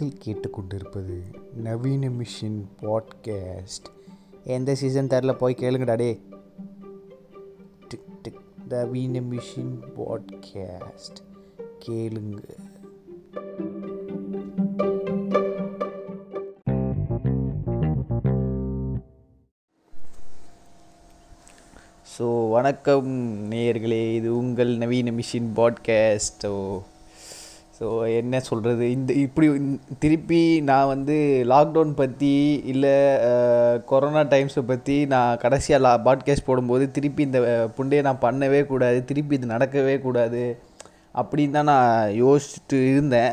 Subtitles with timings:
[0.00, 1.22] நீங்கள் கேட்டுக்கொண்டிருப்பது
[1.54, 3.88] நவீன மிஷின் பாட்காஸ்ட்.
[4.44, 6.20] எந்த சீசன் தெரில போய் கேளுங்கடா டே
[7.88, 8.40] டிக் டிக்.
[8.68, 11.20] நவீன மிஷின் பாட்காஸ்ட்.
[11.86, 12.44] கேளுங்க.
[22.18, 23.08] ஸோ வணக்கம்
[23.50, 24.14] நேயர்களே.
[24.14, 26.82] இது உங்கள் நவீன மிஷின் பாட்காஸ்ட்.
[27.80, 27.88] ஸோ
[28.20, 29.46] என்ன சொல்கிறது இந்த இப்படி
[30.02, 31.14] திருப்பி நான் வந்து
[31.52, 32.32] லாக்டவுன் பற்றி
[32.72, 32.96] இல்லை
[33.90, 37.40] கொரோனா டைம்ஸை பற்றி நான் கடைசியாக லா பாட்காஸ்ட் போடும்போது திருப்பி இந்த
[37.76, 40.42] புண்டையை நான் பண்ணவே கூடாது திருப்பி இது நடக்கவே கூடாது
[41.20, 43.32] அப்படின்னு தான் நான் யோசிச்சுட்டு இருந்தேன்.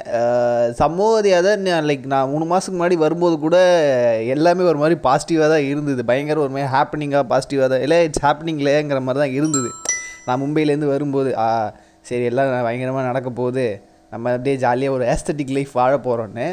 [0.79, 3.57] சம்பவதையாக தான் லைக் நான் மூணு மாதத்துக்கு முன்னாடி வரும்போது கூட
[4.35, 6.03] எல்லாமே ஒரு மாதிரி பாசிட்டிவாக தான் இருந்தது.
[6.11, 9.69] பயங்கர ஒரு மாதிரி ஹாப்பனிங்காக பாசிட்டிவாக தான் இல்லை இட்ஸ் ஹாப்பனிங்லேங்கிற மாதிரி தான் இருந்தது.
[10.29, 11.31] நான் மும்பையிலேருந்து வரும்போது
[12.09, 13.67] சரி எல்லாம் பயங்கரமாக நடக்க போகுது.
[14.13, 16.47] நம்ம அப்படியே ஜாலியாக ஒரு ஆஸ்தட்டிக் லைஃப் வாழ போகிறோன்னு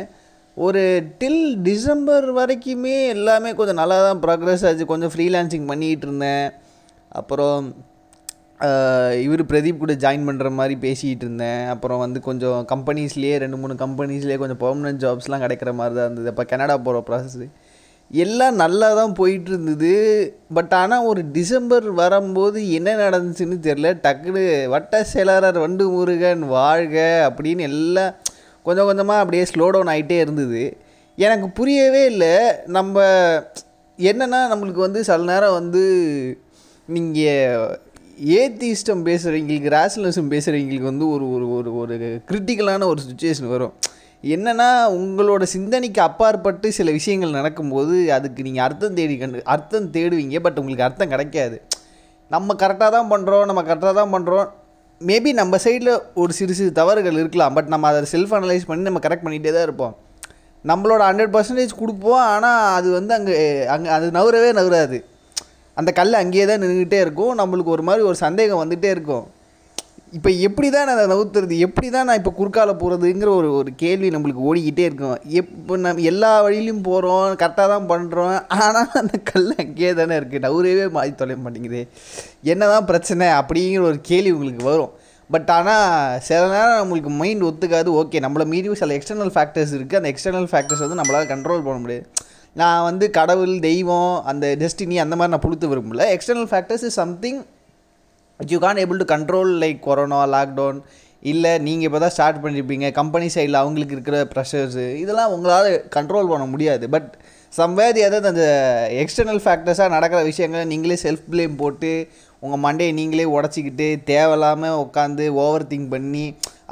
[0.57, 0.83] ஒரு
[1.21, 4.85] டில் டிசம்பர் வரைக்குமே எல்லாமே கொஞ்சம் நல்லா தான் ப்ராக்ரஸ் ஆச்சு.
[4.93, 6.47] கொஞ்சம் ஃப்ரீலான்சிங் பண்ணிகிட்டு இருந்தேன்.
[7.21, 7.65] அப்புறம்
[9.25, 11.63] இவர் பிரதீப் கூட ஜாயின் பண்ணுற மாதிரி பேசிகிட்டு இருந்தேன்.
[11.73, 16.31] அப்புறம் வந்து கொஞ்சம் கம்பெனிஸ்லேயே ரெண்டு மூணு கம்பெனிஸ்லேயே கொஞ்சம் பர்மனெண்ட் ஜாப்ஸ்லாம் கிடைக்கிற மாதிரி தான் இருந்தது.
[16.33, 17.49] அப்போ கனடா போகிற ப்ராசஸ்ஸு
[18.23, 19.93] எல்லாம் நல்லா தான் போயிட்டு இருந்தது
[20.55, 26.97] பட் ஆனால் ஒரு டிசம்பர் வரும்போது என்ன நடந்துச்சுன்னு தெரில டக்குனு வட்ட செயலாளர் வண்டு முருகன் வாழ்க
[27.29, 28.15] அப்படின்னு எல்லாம்
[28.63, 30.63] கொஞ்சம் கொஞ்சமாக அப்படியே ஸ்லோ டவுன் ஆகிட்டே இருந்தது.
[31.19, 32.35] எனக்கு புரியவே இல்லை.
[32.67, 33.03] நம்ம
[33.99, 35.83] என்னென்னா நம்மளுக்கு வந்து சில நேரம் வந்து
[36.87, 37.79] நீங்கள்
[38.39, 41.97] ஏத்திஸ்டம் பேசுகிறவங்களுக்கு ரேஷனலிசம் பேசுகிறவங்களுக்கு வந்து ஒரு ஒரு ஒரு ஒரு
[42.31, 43.75] கிரிட்டிக்கலான ஒரு சுச்சுவேஷன் வரும்.
[44.33, 44.67] என்னென்னா
[44.99, 50.87] உங்களோட சிந்தனைக்கு அப்பாற்பட்டு சில விஷயங்கள் நடக்கும்போது அதுக்கு நீங்கள் அர்த்தம் தேடி கண்டு அர்த்தம் தேடுவீங்க பட் உங்களுக்கு
[50.87, 51.57] அர்த்தம் கிடைக்காது.
[52.35, 54.47] நம்ம கரெக்டாக தான் பண்ணுறோம் நம்ம கரெக்டாக தான் பண்ணுறோம்
[55.01, 59.03] மேபி நம்ம சைடில் ஒரு சிறு சிறு தவறுகள் இருக்கலாம் பட் நம்ம அதை செல்ஃப் அனலைஸ் பண்ணி நம்ம
[59.07, 59.95] கரெக்ட் பண்ணிகிட்டே தான் இருப்போம்.
[60.65, 63.35] நம்மளோட ஹண்ட்ரட் பர்சன்டேஜ் கொடுப்போம் ஆனால் அது வந்து அங்கே
[63.75, 64.99] அங்கே அது நகரவே நவுறாது
[65.77, 69.25] அந்த கல் அங்கேயே தான் நின்றுக்கிட்டே இருக்கும் நம்மளுக்கு ஒரு மாதிரி ஒரு சந்தேகம் வந்துகிட்டே இருக்கும்.
[70.17, 74.09] இப்போ எப்படி தான் நான் அதை நவுத்துறது எப்படி தான் நான் இப்போ குறுக்கால போகிறதுங்கிற ஒரு ஒரு கேள்வி
[74.15, 75.17] நம்மளுக்கு ஓடிக்கிட்டே இருக்கும்.
[75.41, 80.85] எப்போ நம்ம எல்லா வழியிலையும் போகிறோம் கரெக்டாக தான் பண்ணுறோம் ஆனால் அந்த கல் அங்கேயே தானே இருக்குது நவுரவே
[80.97, 81.81] மாறி தொலைய மாட்டேங்குது.
[82.53, 84.93] என்ன தான் பிரச்சனை அப்படிங்கிற ஒரு கேள்வி உங்களுக்கு வரும்.
[85.31, 87.91] பட் ஆனால் சில நேரம் நம்மளுக்கு மைண்ட் ஒத்துக்காது.
[88.03, 92.05] ஓகே நம்மளை மீறி சில எக்ஸ்டர்னல் ஃபேக்டர்ஸ் இருக்குது அந்த எக்ஸ்டர்னல் ஃபேக்டர்ஸ் வந்து நம்மளால் கண்ட்ரோல் பண்ண முடியாது.
[92.61, 96.05] நான் வந்து கடவுள் தெய்வம் அந்த டெஸ்டினி அந்த மாதிரி நான் புழுத்து விரும்பல.
[96.17, 97.41] External factors is something
[98.41, 100.79] you can able to control like corona lockdown
[101.23, 106.47] இல்லை நீங்கள் இப்போ தான் ஸ்டார்ட் பண்ணியிருப்பீங்க கம்பெனி சைடில் அவங்களுக்கு இருக்கிற ப்ரெஷர்ஸு இதெல்லாம் உங்களால் கண்ட்ரோல் பண்ண
[106.47, 106.89] முடியாது.
[106.89, 107.09] பட்
[107.59, 108.47] சம்வேர் அதாவது அந்த
[109.03, 111.93] எக்ஸ்டர்னல் ஃபேக்டர்ஸாக நடக்கிற விஷயங்களை நீங்களே செல்ஃப் பிளேம் போட்டு
[112.41, 116.25] உங்கள் மண்டையை நீங்களே உடச்சிக்கிட்டு தேவையில்லாமல் உட்காந்து ஓவர் திங்க் பண்ணி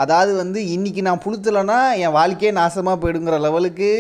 [0.03, 3.91] அதாவது வந்து இன்றைக்கி நான் புளுத்தலைன்னா என் வாழ்க்கையே நாசமாக போயிடுங்கிற லெவலுக்கு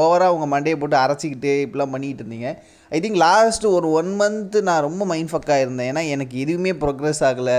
[0.00, 2.50] ஓவராக உங்கள் மண்டையை போட்டு அரைச்சிக்கிட்டு இப்படிலாம் பண்ணிக்கிட்டு இருந்தீங்க.
[2.96, 7.22] ஐ திங்க் லாஸ்ட்டு ஒரு ஒன் மந்த்து நான் ரொம்ப மைண்ட் ஃபக்காக இருந்தேன் ஏன்னா எனக்கு எதுவுமே ப்ரோக்ரஸ்
[7.30, 7.58] ஆகலை.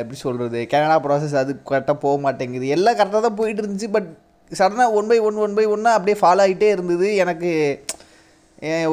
[0.00, 2.66] எப்படி சொல்கிறது கனடா ப்ராசஸ் அது கரெக்டாக போக மாட்டேங்குது.
[2.76, 3.90] எல்லாம் கரெக்டாக தான் போயிட்டு இருந்துச்சு.
[3.96, 4.08] பட்
[4.50, 7.08] சடனாக one by one one by ஒன்னாக அப்படியே ஃபாலோ ஆகிட்டே இருந்தது.
[7.24, 7.50] எனக்கு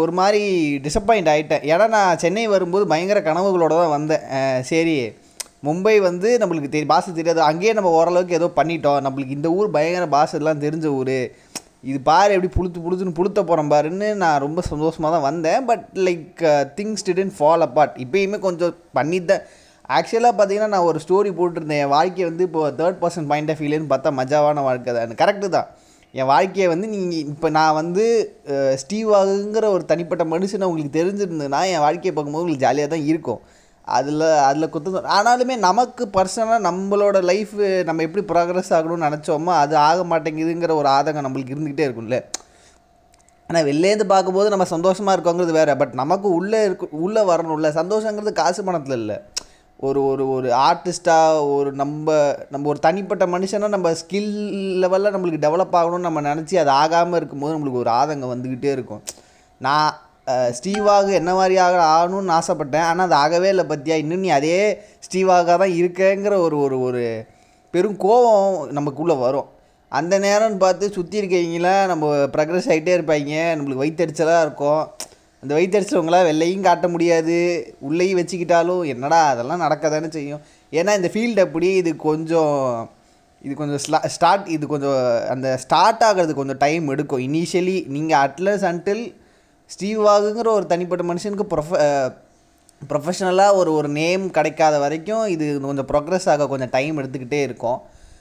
[0.02, 0.44] ஒரு மாதிரி
[0.86, 4.24] டிசப்பாயிண்ட் ஆகிட்டேன் ஏன்னா நான் சென்னை வரும்போது பயங்கர கனவுகளோடு தான் வந்தேன்.
[4.69, 4.96] சரி.
[5.68, 7.42] மும்பை வந்து நம்மளுக்கு தெரி பாஷை தெரியாது.
[7.50, 9.00] அங்கேயே நம்ம ஓரளவுக்கு ஏதோ பண்ணிட்டோம்.
[9.06, 11.18] நம்மளுக்கு இந்த ஊர் பயங்கர பாஷைலாம் தெரிஞ்ச ஊர்.
[11.90, 15.62] இது பாரு எப்படி புளுத்து புளுத்துன்னு புளுத்த போகிறோம் பாருன்னு நான் ரொம்ப சந்தோஷமாக தான் வந்தேன்.
[15.69, 16.42] But like
[16.78, 19.44] things didn't fall apart இப்போயுமே கொஞ்சம் பண்ணித்தான்
[19.98, 21.84] ஆக்சுவலாக பார்த்தீங்கன்னா நான் ஒரு ஸ்டோரி போட்டிருந்தேன்.
[21.84, 25.19] என் வாழ்க்கையை வந்து இப்போ தேர்ட் பர்சன் பாயிண்ட் ஆஃப் வியூலேருந்து பார்த்தா மஜாவான வாழ்க்கை தான்.
[25.22, 25.69] கரெக்டு தான்.
[26.19, 28.06] என் வாழ்க்கையை வந்து நீங்கள் இப்போ நான் வந்து
[28.53, 33.08] uh, ஸ்டீவாகுங்கிற ஸ்டீவ் ஆகுங்கிற ஒரு தனிப்பட்ட மனுஷனை உங்களுக்கு தெரிஞ்சிருந்ததுன்னா என் வாழ்க்கையை பார்க்கும்போது உங்களுக்கு ஜாலியாக தான்
[33.12, 33.42] இருக்கும்.
[33.98, 37.56] அதில் அதில் குத்து ஆனாலுமே நமக்கு பர்சனலாக நம்மளோட லைஃப்
[37.88, 42.20] நம்ம எப்படி ப்ராக்ரஸ் ஆகணும்னு நினச்சோமோ அது ஆக மாட்டேங்குதுங்கிற ஒரு ஆதங்கம் நம்மளுக்கு இருந்துக்கிட்டே இருக்கும்ல.
[43.50, 47.70] ஆனால் வெளிலேருந்து பார்க்கும்போது நம்ம சந்தோஷமாக இருக்கோங்கிறது வேறு பட் நமக்கு உள்ளே இருக்கு உள்ளே வரணும்ல.
[47.80, 49.18] சந்தோஷங்கிறது காசு பணத்தில் இல்லை.
[49.88, 52.08] ஒரு ஒரு ஒரு ஆர்டிஸ்ட்டாக ஒரு நம்ம
[52.54, 54.31] நம்ம ஒரு தனிப்பட்ட மனுஷனாக நம்ம ஸ்கில்
[54.84, 59.02] லெவலில் நம்மளுக்கு டெவலப் ஆகணும்னு நம்ம நினச்சி அது ஆகாமல் இருக்கும்போது நம்மளுக்கு ஒரு ஆதங்கம் வந்துக்கிட்டே இருக்கும்.
[59.62, 59.90] நான்
[60.58, 62.88] ஸ்டீவாக என்ன மாதிரி ஆக ஆகணும்னு ஆசைப்பட்டேன்.
[62.90, 63.96] ஆனால் அது ஆகவே இல்லை பத்தியா?
[64.04, 64.58] இன்னும் நீ அதே
[65.06, 67.04] ஸ்டீவாக தான் இருக்கேங்கிற ஒரு ஒரு ஒரு
[67.74, 69.48] பெரும் கோபம் நமக்குள்ளே வரும்.
[69.92, 73.36] அந்த நேரம்னு பார்த்து சுற்றி இருக்கவங்களாம் நம்ம ப்ரக்ரஸ் ஆகிட்டே இருப்பாங்க.
[73.58, 74.84] நம்மளுக்கு வயிற்றுச்சலாக இருக்கும்.
[75.44, 77.38] அந்த வயிற்றுச்சவங்களாம் வெளிலையும் காட்ட முடியாது.
[77.88, 80.42] உள்ளேயும் வச்சுக்கிட்டாலும் என்னடா அதெல்லாம் நடக்க தானே செய்யும்.
[80.80, 82.58] ஏன்னா இந்த ஃபீல்டு அப்படி இது கொஞ்சம்
[83.46, 84.98] இது கொஞ்சம் ஸ்லா ஸ்டார்ட் இது கொஞ்சம்
[85.34, 87.24] அந்த ஸ்டார்ட் ஆகிறது கொஞ்சம் டைம் எடுக்கும்.
[87.28, 89.04] இனிஷியலி நீங்கள் அட்லஸ் அன்டில்
[89.74, 91.71] ஸ்டீவ் வாகுங்கிற ஒரு தனிப்பட்ட மனுஷனுக்கு ப்ரொஃப
[92.92, 97.80] ப்ரொஃபஷ்னலாக ஒரு ஒரு நேம் கிடைக்காத வரைக்கும் இது கொஞ்சம் ப்ரோக்ரஸ் ஆக கொஞ்சம் டைம் எடுத்துக்கிட்டே இருக்கும்.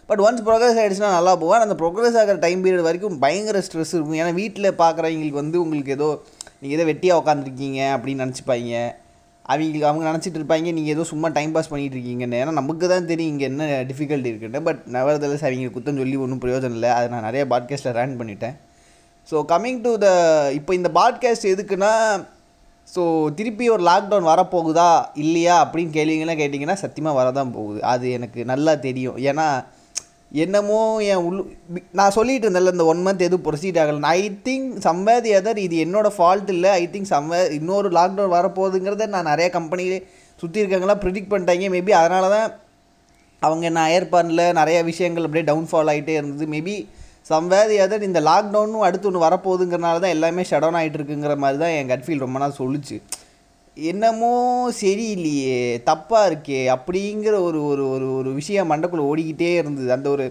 [0.08, 4.18] பட் ஒன்ஸ் ப்ரோக்ரஸ் ஆகிடுச்சுன்னா நல்லா போவேன் அந்த ப்ரோக்ரஸ் ஆகிற டைம் பீரியட் வரைக்கும் பயங்கர ஸ்ட்ரெஸ் இருக்கும்.
[4.20, 6.08] ஏன்னா வீட்டில் பார்க்குறவங்களுக்கு வந்து உங்களுக்கு ஏதோ
[6.60, 8.72] நீங்கள் ஏதோ வெட்டியாக உட்காந்துருக்கீங்க அப்படின்னு நினச்சிப்பாங்க.
[9.50, 12.40] அவங்களுக்கு அவங்க நினச்சிட்டு இருப்பாங்க நீங்கள் ஏதோ சும்மா டைம் பாஸ் பண்ணிகிட்டு இருக்கீங்கன்னு.
[12.42, 14.66] ஏன்னா நமக்கு தான் தெரியும் இங்கே என்ன டிஃபிகல்ட்டி இருக்குன்னு.
[14.68, 16.90] பட் நவர்தலஸ் அவங்க குத்தம் சொல்லி ஒன்றும் பிரயோஜனம் இல்லை.
[16.96, 18.56] அதை நான் நிறைய பாட்காஸ்ட்டில் ரேன் பண்ணிட்டேன்.
[19.30, 20.08] ஸோ கம்மிங் டு த
[20.58, 21.92] இப்போ இந்த பாட்காஸ்ட் எதுக்குன்னா
[22.94, 23.02] ஸோ
[23.38, 27.82] திருப்பி ஒரு லாக்டவுன் வரப்போகுதா இல்லையா அப்படின்னு கேள்விங்களாம் கேட்டிங்கன்னா சத்தியமாக வரதான் போகுது.
[27.82, 29.18] அது எனக்கு நல்லா தெரியும்.
[29.30, 29.46] ஏன்னா
[30.44, 30.78] என்னமோ
[31.10, 31.42] என் உள்ளு
[31.98, 34.00] நான் சொல்லிட்டு இருந்தேன்ல இந்த ஒன் மந்த் எதுவும் ப்ரொசீட் ஆகலை.
[34.18, 36.70] I think somewhere the other இது என்னோட ஃபால்ட் இல்லை.
[36.82, 39.98] ஐ திங்க் சம்வேர் இன்னொரு லாக்டவுன் வரப்போகுதுங்கிறத நான் நிறையா கம்பெனியிலே
[40.42, 41.70] சுற்றி இருக்கவங்களாம் ப்ரிடிக்ட் பண்ணிட்டாங்க.
[41.76, 42.48] மேபி அதனால தான்
[43.42, 46.46] அவங்க நான் ஏற்பாடில் நிறையா விஷயங்கள் அப்படியே டவுன்ஃபால் ஆகிட்டே இருந்தது.
[46.46, 46.76] மேபி
[47.26, 51.58] சம்வேர் தி அதர் இந்த லாக்டவுனும் அடுத்து ஒன்று வரப்போகுதுங்கிறனால தான் எல்லாமே ஷட் டவுன் ஆகிட்டு இருக்குங்கிற மாதிரி
[51.58, 52.96] தான் என் கட்ஃபீல் ரொம்ப நாள் சொல்லுச்சு
[53.76, 54.30] என்னமோ
[54.80, 60.24] சரியில்லையே தப்பாக இருக்கே அப்படிங்கிற ஒரு ஒரு ஒரு ஒரு விஷயம் மண்டக்குள்ளே ஓடிக்கிட்டே இருந்தது அந்த ஒரு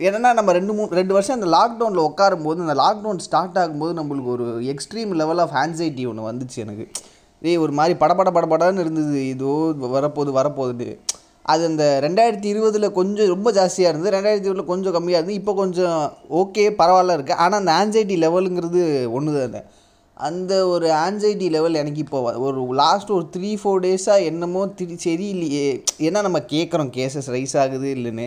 [0.00, 4.30] என்னென்னா நம்ம ரெண்டு மூணு ரெண்டு வருஷம் அந்த லாக்டவுனில் உட்காரும் போது அந்த லாக்டவுன் ஸ்டார்ட் ஆகும்போது நம்மளுக்கு
[4.36, 6.84] ஒரு எக்ஸ்ட்ரீம் லெவல் ஆஃப் ஆன்சைட்டி ஒன்று வந்துச்சு எனக்கு.
[7.42, 9.20] ஏய் ஒரு மாதிரி படபட படபடன்னு இருந்தது.
[9.34, 9.52] இதோ
[9.96, 10.88] வரப்போகுது வரப்போகுது
[11.44, 14.14] அது அந்த ரெண்டாயிரத்தி இருபதில் கொஞ்சம் ரொம்ப ஜாஸ்தியாக இருந்தது.
[14.16, 15.38] ரெண்டாயிரத்தி இருபதில் கொஞ்சம் கம்மியாக இருந்தது.
[15.40, 15.96] இப்போ கொஞ்சம்
[16.40, 18.82] ஓகே பரவாயில்ல இருக்குது ஆனால் அந்த ஆன்சைட்டி லெவலுங்கிறது
[19.18, 19.62] ஒன்று தானே
[20.16, 25.68] அந்த ஒரு ஆன்சைட்டி லெவல் எனக்கு இப்போ ஒரு லாஸ்ட் ஒரு த்ரீ ஃபோர் டேஸாக என்னமோ திரி சரியில்லையே.
[26.06, 28.26] ஏன்னா நம்ம கேட்குறோம் கேசஸ் ரைஸ் ஆகுது இல்லைன்னு.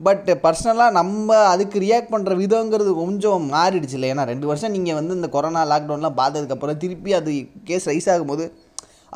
[0.00, 5.28] பட் பர்சனலாக நம்ம அதுக்கு ரியாக்ட் பண்ணுற விதங்கிறது கொஞ்சம் மாறிடுச்சுல்ல ஏன்னா ரெண்டு வருஷம் நீங்கள் வந்து இந்த
[5.36, 7.32] கொரோனா லாக்டவுன்லாம் பார்த்ததுக்கப்புறம் திருப்பி அது
[7.68, 8.46] கேஸ் ரைஸ் ஆகும்போது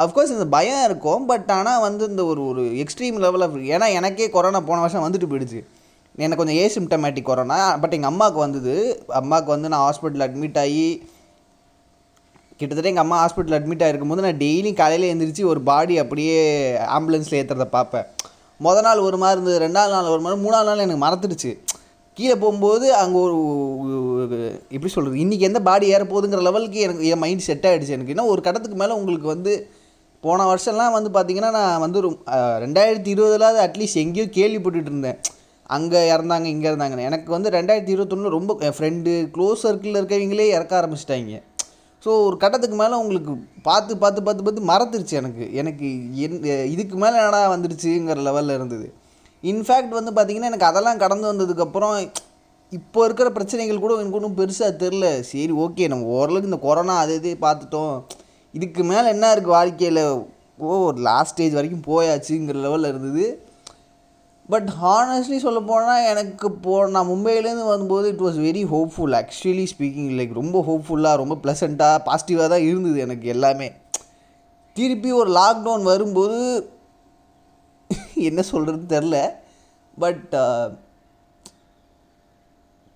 [0.02, 4.26] அஃப்கோர்ஸ் இந்த பயம் இருக்கும் பட் ஆனால் வந்து இந்த ஒரு ஒரு எக்ஸ்ட்ரீம் லெவல் ஆஃப் ஏன்னா எனக்கே
[4.36, 5.60] கொரோனா போன வருஷம் வந்துட்டு போயிடுச்சு.
[6.24, 8.74] எனக்கு கொஞ்சம் ஏசிம்டமேட்டிக் கொரோனா பட் எங்கள் அம்மாவுக்கு வந்தது.
[9.20, 10.86] அம்மாவுக்கு வந்து நான் ஹாஸ்பிட்டல் அட்மிட் ஆகி
[12.60, 16.38] கிட்டத்தட்ட எங்கள் அம்மா ஹாஸ்பிட்டல் அட்மிட் ஆகிருக்கும் போது நான் டெய்லியும் காலையில் எழுந்திரிச்சு ஒரு பாடி அப்படியே
[16.96, 18.06] ஆம்புலன்ஸில் ஏற்றுறத பார்ப்பேன்.
[18.66, 21.50] மொதல் நாள் ஒரு மாதிரி இருந்தது ரெண்டாவது நாள் ஒரு மாதிரி மூணாவது நாள் எனக்கு மறந்துடுச்சு.
[22.18, 23.36] கீழே போகும்போது அங்கே ஒரு
[24.74, 28.14] எப்படி சொல்கிறது இன்றைக்கி எந்த பாடி ஏற போகுதுங்கிற லெவலுக்கு எனக்கு என் மைண்ட் செட் ஆகிடுச்சு எனக்கு.
[28.14, 29.52] இன்னும் ஒரு கட்டத்துக்கு மேலே உங்களுக்கு வந்து
[30.24, 35.18] போன வருஷம்லாம் வந்து பார்த்திங்கன்னா நான் வந்து ரெண்டாயிரத்தி ரெண்டாயிரத்தி இருபதுலாவது அட்லீஸ்ட் எங்கேயோ கேள்விப்பட்டுட்டு இருந்தேன்.
[35.76, 40.74] அங்கே இறந்தாங்க இங்கே இருந்தாங்கன்னு எனக்கு வந்து ரெண்டாயிரத்தி இருபத்தொன்னு ரொம்ப என் ஃப்ரெண்டு க்ளோஸ் சர்க்கிளில் இருக்கவங்களே இறக்க
[40.80, 41.40] ஆரம்பிச்சிட்டாங்க.
[42.04, 43.32] ஸோ ஒரு கட்டத்துக்கு மேலே உங்களுக்கு
[43.68, 45.44] பார்த்து பார்த்து பார்த்து பார்த்து மறந்துருச்சு எனக்கு.
[45.60, 45.88] எனக்கு
[46.26, 46.38] என்
[46.74, 48.86] இதுக்கு மேலே என்னடா வந்துடுச்சுங்கிற லெவலில் இருந்தது.
[49.50, 51.96] இன்ஃபேக்ட் வந்து பார்த்திங்கன்னா எனக்கு அதெல்லாம் கடந்து வந்ததுக்கப்புறம்
[52.72, 57.12] இப்போ இருக்கிற பிரச்சனைகள் கூட எனக்கு ஒன்றும் பெருசாக தெரில சரி ஓகே நம்ம ஓரளவுக்கு இந்த கொரோனா அது
[57.20, 57.94] இது பார்த்துட்டோம்.
[58.58, 60.02] இதுக்கு மேலே என்ன இருக்குது வாழ்க்கையில்?
[60.58, 63.26] ஓ ஒரு லாஸ்ட் ஸ்டேஜ் வரைக்கும் போயாச்சுங்கிற லெவலில் இருந்தது.
[64.48, 70.12] பட் ஹானஸ்ட்லி சொல்ல போனால் எனக்கு போ நான் மும்பையிலேருந்து வரும்போது it was very hopeful actually speaking
[70.18, 73.68] like ரொம்ப ஹோப்ஃபுல்லாக ரொம்ப ப்ளசண்ட்டாக பாசிட்டிவாக தான் இருந்தது எனக்கு எல்லாமே.
[74.76, 76.40] திருப்பி ஒரு லாக்டவுன் வரும்போது
[78.28, 79.18] என்ன சொல்கிறதுன்னு தெரில
[79.98, 80.32] பட்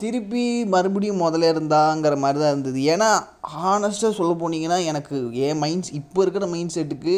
[0.02, 0.44] திருப்பி
[0.74, 2.78] மறுபடியும் முதல்ல இருந்தாங்கிற மாதிரி தான் இருந்தது.
[2.92, 3.08] ஏன்னா
[3.54, 5.16] ஹானஸ்ட்டாக சொல்ல போனீங்கன்னா எனக்கு
[5.46, 7.16] என் மைண்ட்ஸ் இப்போ இருக்கிற மைண்ட் செட்டுக்கு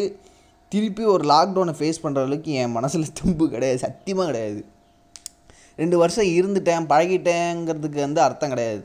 [0.73, 4.61] திருப்பி ஒரு லாக்டவுனை ஃபேஸ் பண்ணுற அளவுக்கு என் மனசில் தும்பு கிடையாது சத்தியமாக கிடையாது.
[5.83, 8.83] ரெண்டு வருஷம் இருந்துட்டேன் பழகிட்டேங்கிறதுக்கு வந்து அர்த்தம் கிடையாது.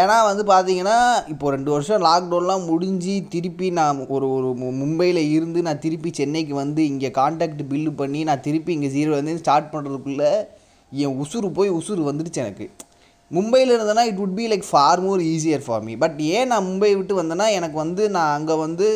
[0.00, 0.98] ஏன்னா வந்து பார்த்தீங்கன்னா
[1.32, 4.48] இப்போ ரெண்டு வருஷம் லாக்டவுன்லாம் முடிஞ்சு திருப்பி நான் ஒரு ஒரு
[4.80, 9.42] மும்பையில் இருந்து நான் திருப்பி சென்னைக்கு வந்து இங்கே கான்டாக்ட் பில்லு பண்ணி நான் திருப்பி இங்கே ஜீரோ வந்து
[9.42, 10.32] ஸ்டார்ட் பண்ணுறதுக்குள்ளே
[11.02, 12.66] என் உசுறு போய் உசுறு வந்துடுச்சு எனக்கு.
[13.30, 16.90] மும்பையில் இருந்தேன்னா it would be like for more easier for me but ஏன் நான் மும்பை
[16.98, 18.88] விட்டு வந்தேன்னா எனக்கு வந்து நான் அங்கே வந்து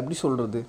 [0.00, 0.60] எப்படி சொல்கிறது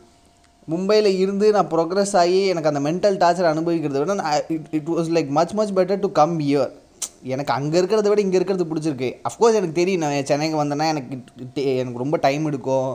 [0.72, 5.10] மும்பையில் இருந்து நான் ப்ரோக்ரஸ் ஆகி எனக்கு அந்த மென்டல் டார்ச்சர் அனுபவிக்கிறத விட நான் it it was
[5.18, 6.72] like much much better to come here
[7.34, 9.10] எனக்கு அங்கே இருக்கிறத விட இங்கே இருக்கிறது பிடிச்சிருக்கு.
[9.30, 11.18] அஃப்கோர்ஸ் எனக்கு தெரியும் நான் சென்னைக்கு வந்தேன்னா எனக்கு
[11.82, 12.92] எனக்கு ரொம்ப டைம் எடுக்கும்.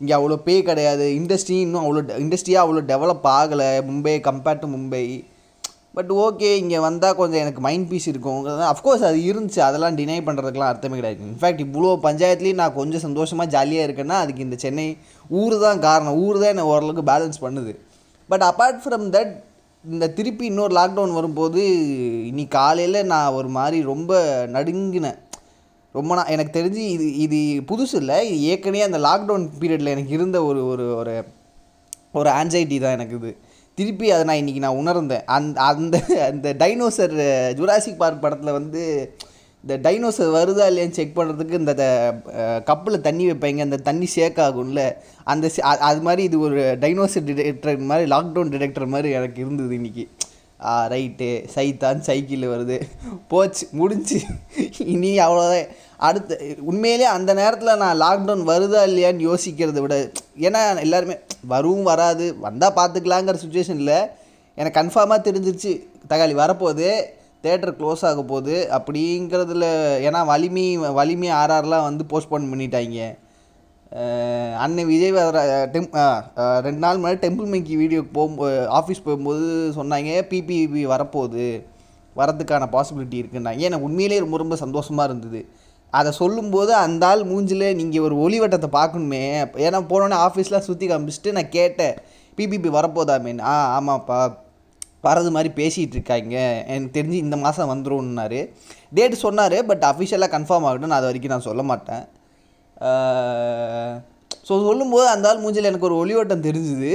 [0.00, 1.06] இங்கே அவ்வளோ பே கிடையாது.
[1.20, 3.70] இண்டஸ்ட்ரி இன்னும் அவ்வளோ இண்டஸ்ட்ரியாக அவ்வளோ டெவலப் ஆகலை.
[3.90, 5.04] Mumbai compared to Mumbai.
[5.96, 9.60] But okay இங்கே வந்தால் கொஞ்சம் எனக்கு மைண்ட் பீஸ் இருக்கும் அஃப்கோர்ஸ் அது இருந்துச்சு.
[9.66, 11.20] அதெல்லாம் டினை பண்ணுறதுக்குலாம் அர்த்தமே கிடையாது.
[11.28, 14.86] இன்ஃபேக்ட் இவ்வளோ பஞ்சாயத்துலேயும் நான் கொஞ்சம் சந்தோஷமாக ஜாலியாக இருக்கேன்னா அதுக்கு இந்த சென்னை
[15.40, 16.18] ஊர் தான் காரணம்.
[16.24, 17.72] ஊர் தான் என்னை ஓரளவுக்கு பேலன்ஸ் பண்ணுது.
[18.32, 19.32] பட் அப்பார்ட் ஃப்ரம் தட்
[19.84, 21.62] இந்த திருப்பி இன்னொரு லாக்டவுன் வரும்போது
[22.30, 24.12] இன்னி காலையில் நான் ஒரு மாதிரி ரொம்ப
[24.56, 25.18] நடுங்கினேன்
[25.94, 27.38] ரொம்ப நான் எனக்கு தெரிஞ்சு இது இது
[27.68, 28.16] புதுசு இல்லை.
[28.28, 31.14] இது ஏற்கனவே அந்த லாக்டவுன் பீரியடில் எனக்கு இருந்த ஒரு ஒரு ஒரு
[32.20, 33.32] ஒரு ஆன்சைட்டி தான் எனக்கு இது.
[33.78, 35.24] திருப்பி அதை நான் இன்றைக்கி நான் உணர்ந்தேன்.
[35.36, 37.14] அந்த அந்த அந்த டைனோசர்
[37.58, 38.82] ஜுராசிக் பார்க் படத்தில் வந்து
[39.64, 41.74] இந்த டைனோசர் வருதா இல்லையான்னு செக் பண்ணுறதுக்கு இந்த
[42.70, 44.82] கப்பில் தண்ணி வைப்பாங்க அந்த தண்ணி ஷேக் ஆகும்ல
[45.32, 45.50] அந்த
[45.88, 50.04] அது மாதிரி இது ஒரு டைனோசர் டிடெக்டர் மாதிரி லாக்டவுன் டிடெக்டர் மாதிரி எனக்கு இருந்தது இன்றைக்கி
[50.92, 52.76] ரைட்டு சைத்தான் சைக்கிள் வருது.
[53.32, 54.18] போச்சு முடிஞ்சு.
[54.92, 55.68] இனி அவ்வளோதான்
[56.08, 56.38] அடுத்த
[56.70, 59.96] உண்மையிலே அந்த நேரத்தில் நான் லாக்டவுன் வருதா இல்லையான்னு யோசிக்கிறத விட
[60.46, 61.16] ஏன்னா எல்லாருமே
[61.52, 63.98] வரும் வராது வந்தால் பார்த்துக்கலாங்கிற சுச்சுவேஷனில்
[64.58, 65.72] எனக்கு கன்ஃபார்மாக தெரிஞ்சிருச்சு
[66.10, 66.88] தகாளி வரப்போகுது
[67.44, 69.66] தேட்டர் க்ளோஸ் ஆக போகுது அப்படிங்கிறதுல
[70.06, 70.66] ஏன்னா வலிமை
[70.98, 73.00] வலிமை ஆர்ஆர்லாம் வந்து போஸ்ட்போன் பண்ணிட்டாங்க.
[73.96, 74.06] அன்னை
[74.64, 75.12] அண்ணன் விஜய்
[75.74, 75.86] டெம்
[76.66, 79.46] ரெண்டு நாள் முன்னாடி டெம்பிள் மங்கி வீடியோக்கு போகும்போது ஆஃபீஸ் போகும்போது
[79.78, 81.46] சொன்னாங்க பிபிபி வரப்போகுது
[82.16, 83.62] வரதுக்கான பாசிபிலிட்டி இருக்குன்னாங்க.
[83.68, 85.40] எனக்கு உண்மையிலேயே ரொம்ப ரொம்ப சந்தோஷமாக இருந்தது.
[85.98, 89.22] அதை சொல்லும்போது அந்த ஆள் மூஞ்சில் நீங்கள் ஒரு ஒளிவட்டத்தை பார்க்கணுமே.
[89.66, 91.94] ஏன்னா போனோடனே ஆஃபீஸ்லாம் சுற்றி காமிச்சிட்டு நான் கேட்டேன்
[92.38, 94.18] பிபிபி வரப்போதாமேன்னு ஆ ஆமாப்பா.
[95.06, 96.36] வரது மாதிரி பேசிகிட்டு இருக்காங்க.
[96.72, 98.40] எனக்கு தெரிஞ்சு இந்த மாதம் வந்துடும்னாரு
[98.96, 100.92] டேட் சொன்னார் பட் அஃபிஷியலாக கன்ஃபார்ம் ஆகட்டும்.
[100.92, 102.04] நான் அது வரைக்கும் நான் சொல்ல மாட்டேன்.
[104.48, 106.92] ஸோ சொல்லும்போது அந்த ஆள் மூஞ்சில் எனக்கு ஒரு ஒளிவட்டம் தெரிஞ்சுது.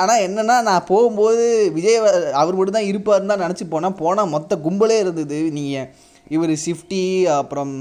[0.00, 1.98] ஆனால் என்னென்னா நான் போகும்போது விஜய்
[2.40, 3.96] அவர் மட்டும் தான் இருப்பார்னு தான் நினச்சி போனேன்.
[4.02, 5.38] போனால் மொத்த கும்பலே இருந்தது.
[5.58, 5.88] நீங்கள்
[6.34, 7.02] இவர் ஷிஃப்டி
[7.40, 7.74] அப்புறம்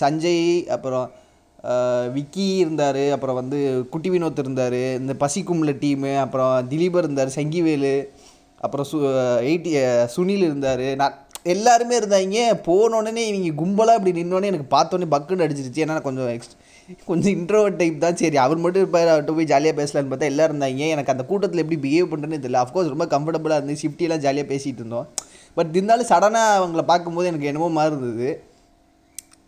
[0.00, 1.08] சஞ்சய் அப்புறம்
[2.14, 3.58] விக்கி இருந்தார் அப்புறம் வந்து
[3.92, 7.94] குட்டி வினோத் இருந்தார் இந்த பசிக்கும்ல டீமு அப்புறம் திலீபர் இருந்தார் சங்கிவேலு
[8.64, 8.96] அப்புறம் சு
[9.50, 9.70] எயிட்டி
[10.14, 10.86] சுனில் இருந்தார்.
[11.00, 11.14] நான்
[11.52, 12.38] எல்லாருமே இருந்தாங்க.
[12.66, 15.82] போன உடனே இவங்க கும்பலாக இப்படி நின்னோடனே எனக்கு பார்த்தோன்னே பக்குன்னு அடிச்சிருச்சு.
[15.84, 16.52] ஏன்னா கொஞ்சம் எக்ஸ்
[17.10, 18.18] கொஞ்சம் இன்ட்ரோவர்ட் டைப் தான்.
[18.20, 20.88] சரி அவர் மட்டும் இருப்பார் அவர்கிட்ட போய் ஜாலியாக பேசலான்னு பார்த்தா எல்லாம் இருந்தாங்க.
[20.94, 22.62] எனக்கு அந்த கூட்டத்தில் எப்படி பிஹேவ் பண்ணுறேன்னு தெரியல.
[22.64, 25.08] அஃப்கோர்ஸ் ரொம்ப கம்ஃபர்டபுளாக இருந்து ஷிஃப்டியெல்லாம் ஜாலியாக பேசிகிட்டு இருந்தோம்.
[25.56, 28.30] பட் இருந்தாலும் சடனாக அவங்கள பார்க்கும்போது எனக்கு என்னமோ மாதிரி இருந்தது.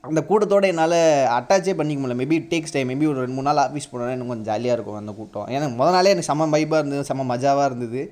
[0.09, 0.99] அந்த கூட்டத்தோட என்னால்
[1.37, 2.17] அட்டாச்சே பண்ணிக்க முடியல.
[2.21, 5.13] மேபி டேக்ஸ் டைம் மேபி ஒரு ரெண்டு மூணு நாள் ஆஃபீஸ் போனோன்னா எனக்கு கொஞ்சம் ஜாலியாக இருக்கும் அந்த
[5.19, 5.47] கூட்டம்.
[5.55, 7.07] ஏன்னா முத நாளே எனக்கு செம்ம வைப்பாக இருந்தது.
[7.11, 8.03] செம்ம மஜாவாக இருந்தது.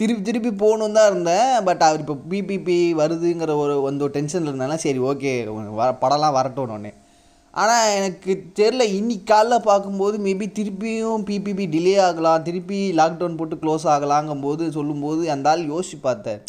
[0.00, 1.50] திருப்பி திருப்பி போகணும் தான் இருந்தேன்.
[1.68, 5.32] பட் அவர் இப்போ பிபிபி வருதுங்கிற ஒரு வந்து ஒரு டென்ஷனில் இருந்தாலும் சரி ஓகே
[5.80, 6.92] வர படம்லாம் வரட்டும் ஒன்று
[7.54, 12.44] ஆனால் எனக்கு தெரில இன்னைக்கு காலைல பார்க்கும்போது மேபி திருப்பியும் பிபிபி டிலே ஆகலாம்.
[12.48, 16.40] திருப்பி லாக்டவுன் போட்டு க்ளோஸ் ஆகலாங்கும்போது சொல்லும்போது அந்த ஆள் யோசிச்சு பார்த்தேன்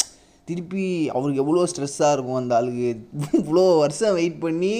[0.48, 2.90] திருப்பி அவருக்கு எவ்வளோ ஸ்ட்ரெஸ்ஸாக இருக்கும் அந்த ஆளுக்கு.
[3.42, 4.74] இவ்வளோ வருஷம் வெயிட் பண்ணி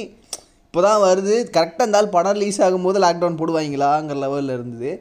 [0.66, 4.92] இப்போ தான் வருது கரெக்டாக அந்த ஆள் படம் ரிலீஸ் ஆகும்போது லாக்டவுன் போடுவாங்களாங்கிற லெவலில் இருந்தது.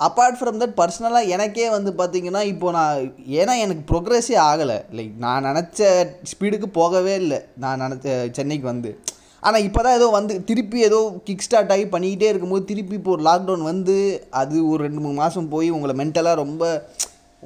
[0.00, 2.98] அப்பார்ட் ஃப்ரம் தட் பர்சனலாக எனக்கே வந்து பார்த்திங்கன்னா இப்போ நான்
[3.38, 4.76] ஏன்னா எனக்கு ப்ரோக்ரஸே ஆகலை.
[4.96, 5.88] லைக் நான் நினச்ச
[6.32, 7.40] ஸ்பீடுக்கு போகவே இல்லை.
[7.64, 8.06] நான் நினச்ச
[8.38, 8.92] சென்னைக்கு வந்து.
[9.42, 13.22] ஆனால் இப்போ தான் ஏதோ வந்து திருப்பி ஏதோ கிக் ஸ்டார்ட் ஆகி பண்ணிக்கிட்டே இருக்கும்போது திருப்பி இப்போ ஒரு
[13.28, 13.96] லாக்டவுன் வந்து
[14.40, 16.62] அது ஒரு ரெண்டு மூணு மாதம் போய் உங்களை மென்டலாக ரொம்ப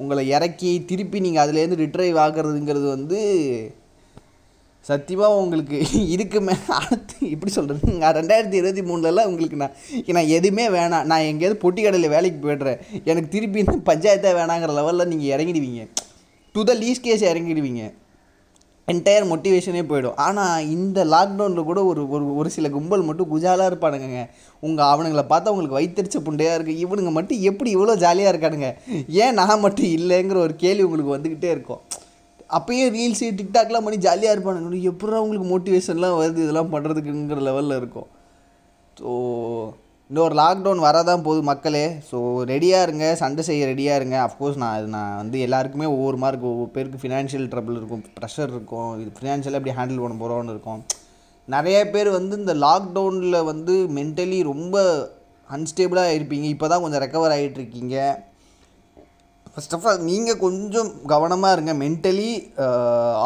[0.01, 3.19] உங்களை இறக்கி திருப்பி நீங்கள் அதுலேருந்து ரிட்ரைவ் ஆகுறதுங்கிறது வந்து
[4.89, 5.77] சத்தியமாக உங்களுக்கு
[6.13, 9.75] இருக்குமே அடுத்து இப்படி சொல்கிறது நான் ரெண்டாயிரத்தி இருபத்தி மூணுலலாம் உங்களுக்கு நான்
[10.17, 11.05] நான் எதுவுமே வேணாம்.
[11.11, 12.81] நான் எங்கேயாவது பொட்டி கடையில் வேலைக்கு போய்டுறேன்.
[13.11, 15.83] எனக்கு திருப்பி இந்த பஞ்சாயத்தே வேணாங்கிற லெவலில் நீங்கள் இறங்கிடுவீங்க.
[16.55, 17.83] டு த லீஸ் கேஸ் இறங்கிடுவீங்க.
[18.91, 20.15] என்டையர் மோட்டிவேஷனே போயிடும்.
[20.25, 24.21] ஆனால் இந்த லாக்டவுனில் கூட ஒரு ஒரு ஒரு சில கும்பல் மட்டும் குஜாலாக இருப்பானுங்க
[24.67, 28.69] உங்கள் அவனுங்களை பார்த்தா உங்களுக்கு வைத்தறிச்ச புண்டையாக இருக்குது இவனுங்க மட்டும் எப்படி இவ்வளோ ஜாலியாக இருக்கானுங்க?
[29.23, 31.81] ஏன் நான் மட்டும் இல்லைங்கிற ஒரு கேள்வி உங்களுக்கு வந்துக்கிட்டே இருக்கும்.
[32.57, 34.81] அப்பயே ரீல்ஸு டிக்டாக்லாம் பண்ணி ஜாலியாக இருப்பானுங்க.
[34.91, 36.43] எப்படா உங்களுக்கு மோட்டிவேஷன்லாம் வருது?
[36.45, 38.09] இதெல்லாம் பண்ணுறதுக்குங்கிற லெவலில் இருக்கும்.
[38.99, 39.11] ஸோ
[40.13, 41.85] இன்னொரு லாக்டவுன் வரதான் போகுது மக்களே.
[42.09, 42.17] ஸோ
[42.49, 44.17] ரெடியாக இருங்க சண்டை செய்ய ரெடியாக இருங்க.
[44.25, 48.91] அஃப்கோர்ஸ் நான் அது நான் வந்து எல்லாருக்குமே ஒவ்வொரு மார்க் ஒவ்வொரு பேருக்கு ஃபினான்ஷியல் ட்ரபிள் இருக்கும் ப்ரெஷர் இருக்கும்.
[49.01, 50.81] இது ஃபினான்ஷியலாக எப்படி ஹேண்டில் பண்ண போகிறோன்னு இருக்கும்.
[51.47, 54.83] நிறைய பேர் வந்து இந்த லாக்டவுனில் வந்து மென்டலி ரொம்ப
[55.49, 56.47] அன்ஸ்டேபிளாக இருப்பீங்க.
[56.55, 57.59] இப்போ தான் கொஞ்சம் ரெக்கவர் ஆகிட்டு
[59.55, 61.73] ஃபஸ்ட் ஆஃப் ஆல் நீங்கள் கொஞ்சம் கவனமாக இருங்க.
[61.81, 62.29] மென்டலி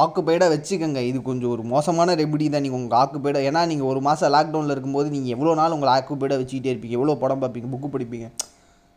[0.02, 1.02] ஆக்குப்பைடாக வச்சுக்கோங்க.
[1.10, 2.64] இது கொஞ்சம் ஒரு மோசமான ரெபிடி தான்.
[2.66, 6.72] நீங்கள் உங்கள் ஆக்குப்பைடாக ஏன்னா நீங்கள் ஒரு மாதம் லாக்டவுனில் இருக்கும்போது நீங்கள் எவ்வளோ நாள் உங்களை ஆக்குப்பைடாக வச்சுக்கிட்டே
[6.74, 6.98] இருப்பீங்க?
[7.00, 7.70] எவ்வளோ படம் பார்ப்பீங்க?
[7.74, 8.28] புக்கு படிப்பீங்க?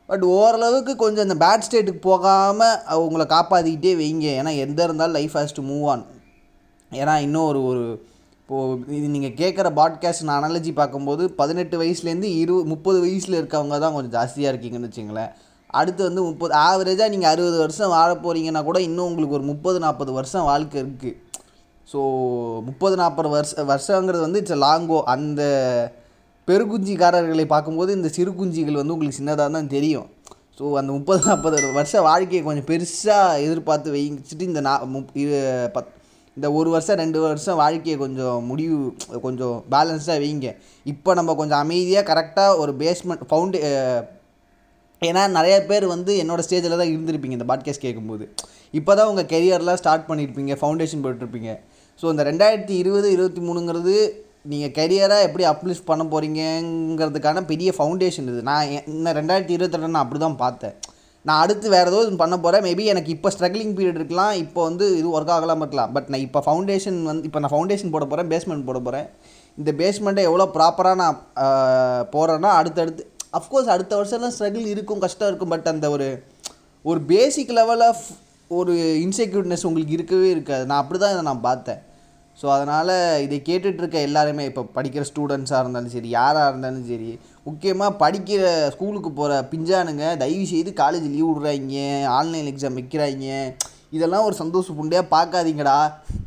[0.09, 4.27] பட் ஓரளவுக்கு கொஞ்சம் இந்த பேட் ஸ்டேட்டுக்கு போகாமல் உங்களை காப்பாற்றிக்கிட்டே வைங்க.
[4.41, 6.03] ஏன்னா எந்த இருந்தாலும் life has to move on
[6.93, 7.85] ஏன்னா இன்னும் ஒரு ஒரு
[8.41, 13.95] இப்போது இது நீங்கள் கேட்குற பாட்காஸ்ட் நான் அனாலஜி பார்க்கும்போது பதினெட்டு வயசுலேருந்து இரு முப்பது வயசில் இருக்கவங்க தான்
[13.97, 15.31] கொஞ்சம் ஜாஸ்தியாக இருக்கீங்கன்னு வச்சுங்களேன்
[15.79, 20.13] அடுத்து வந்து முப்பது ஆவரேஜாக நீங்கள் அறுபது வருஷம் வாழ போகிறீங்கன்னா கூட இன்னும் உங்களுக்கு ஒரு முப்பது நாற்பது
[20.19, 21.17] வருஷம் வாழ்க்கை இருக்குது
[21.89, 22.01] ஸோ
[22.69, 25.43] முப்பது நாற்பது வருஷ வருஷங்கிறது வந்து இட்ஸ் லாங்கோ அந்த
[26.49, 30.07] பெருகுஞ்சிக்காரர்களை பார்க்கும்போது இந்த சிறு குஞ்சிகள் வந்து உங்களுக்கு சின்னதாக தான் தெரியும்.
[30.59, 35.39] ஸோ அந்த முப்பது நாற்பது வருஷ வாழ்க்கையை கொஞ்சம் பெருசாக எதிர்பார்த்து வைச்சிட்டு இந்த நா முப் இது
[35.77, 35.91] பத்
[36.37, 38.77] இந்த ஒரு வருஷம் ரெண்டு வருஷம் வாழ்க்கையை கொஞ்சம் முடிவு
[39.27, 40.49] கொஞ்சம் பேலன்ஸ்டாக வைங்க.
[40.87, 43.61] இப்போ நம்ம கொஞ்சம் அமைதியாக கரெக்டாக ஒரு பேஸ்மெண்ட் ஃபவுண்டே
[45.09, 48.25] ஏன்னா நிறைய பேர் வந்து என்னோடய ஸ்டேஜில் தான் இருந்திருப்பீங்க இந்த பாட்காஸ்ட் கேட்கும்போது.
[48.79, 51.53] இப்போ தான் உங்கள் கெரியர்லாம் ஸ்டார்ட் பண்ணியிருப்பீங்க ஃபவுண்டேஷன் போட்டிருப்பீங்க.
[52.01, 53.95] ஸோ இந்த ரெண்டாயிரத்தி இருபது இருபத்தி மூணுங்கிறது
[54.51, 58.41] நீங்கள் கெரியராக எப்படி அப்லிஃப்ட் பண்ண போகிறீங்கிறதுக்கான பெரிய ஃபவுண்டேஷன் இது.
[58.51, 60.77] நான் இன்னும் ரெண்டாயிரத்தி இருபத்தெட்டு நான் அப்படி தான் பார்த்தேன்.
[61.29, 64.33] நான் அடுத்து வேறு ஏதோ பண்ண போகிறேன் மேபி எனக்கு இப்போ ஸ்ட்ரகிளிங் பீரியட் இருக்கலாம்.
[64.45, 65.93] இப்போ வந்து இது ஒர்க் ஆகலாமல் இருக்கலாம்.
[65.97, 69.09] பட் நான் இப்போ ஃபவுண்டேஷன் வந்து இப்போ நான் ஃபவுண்டேஷன் போட போகிறேன் பேஸ்மெண்ட் போட போகிறேன்
[69.59, 71.19] இந்த பேஸ்மெண்ட்டை எவ்வளோ ப்ராப்பராக நான்
[72.15, 76.09] போகிறேன்னா அடுத்தடுத்து அஃப்கோர்ஸ் அடுத்த வருஷம்லாம் ஸ்ட்ரகிள் இருக்கும் கஷ்டம் இருக்கும் பட் அந்த ஒரு
[76.85, 78.05] ஒரு பேசிக் லெவல் ஆஃப்
[78.51, 80.65] ஒரு இன்செக்யூர்ட்னஸ் உங்களுக்கு இருக்கவே இருக்காது.
[80.67, 81.81] நான் அப்படி தான் இதை நான் பார்த்தேன்.
[82.39, 82.93] ஸோ அதனால்
[83.25, 87.11] இதை கேட்டுட்ருக்க எல்லாருமே இப்போ படிக்கிற ஸ்டூடெண்ட்ஸாக இருந்தாலும் சரி யாராக இருந்தாலும் சரி
[87.49, 88.45] முக்கியமாக படிக்கிற
[88.75, 91.77] ஸ்கூலுக்கு போகிற பிஞ்சானுங்க தயவு செய்து காலேஜ் லீவ் விடுறாங்க
[92.19, 93.29] ஆன்லைன் எக்ஸாம் வைக்கிறாங்க.
[93.97, 95.79] இதெல்லாம் ஒரு சந்தோஷ புண்டையாக பார்க்காதீங்கடா.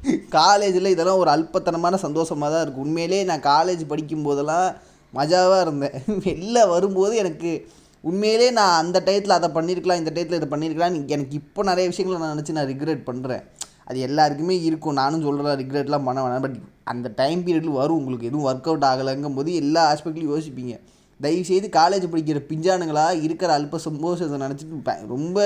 [0.37, 4.67] காலேஜில் இதெல்லாம் ஒரு அல்பத்தனமான சந்தோஷமாக தான் இருக்குது உண்மையிலே நான் காலேஜ் படிக்கும்போதெல்லாம்
[5.13, 5.91] மஜாவாக இருந்தேன்.
[6.25, 7.67] வெளில வரும்போது எனக்கு
[8.01, 12.37] உண்மையிலே நான் அந்த டயத்தில் அதை பண்ணியிருக்கலாம் இந்த டயத்தில் இதை பண்ணியிருக்கலாம் எனக்கு இப்போ நிறைய விஷயங்களை நான்
[12.37, 13.43] நினச்சி நான் ரிக்ரெட் பண்ணுறேன்
[13.85, 14.93] அது எல்லாருக்குமே இருக்கும்.
[14.93, 16.41] நானும் சொல்கிறேன் ரிக்ரெட்லாம் பண்ண வேணாம்.
[16.41, 17.97] பட் அந்த டைம் பீரியடில் வரும்.
[17.97, 20.79] உங்களுக்கு எதுவும் ஒர்க் அவுட் ஆகலைங்கும் போது எல்லா ஆஸ்பெக்ட்லையும் யோசிப்பீங்க.
[21.21, 25.39] தயவுசெய்து காலேஜ் படிக்கிற பிஞ்சானுங்களா இருக்கிற அல்ப சந்தோஷத்தை நினச்சிட்டு ரொம்ப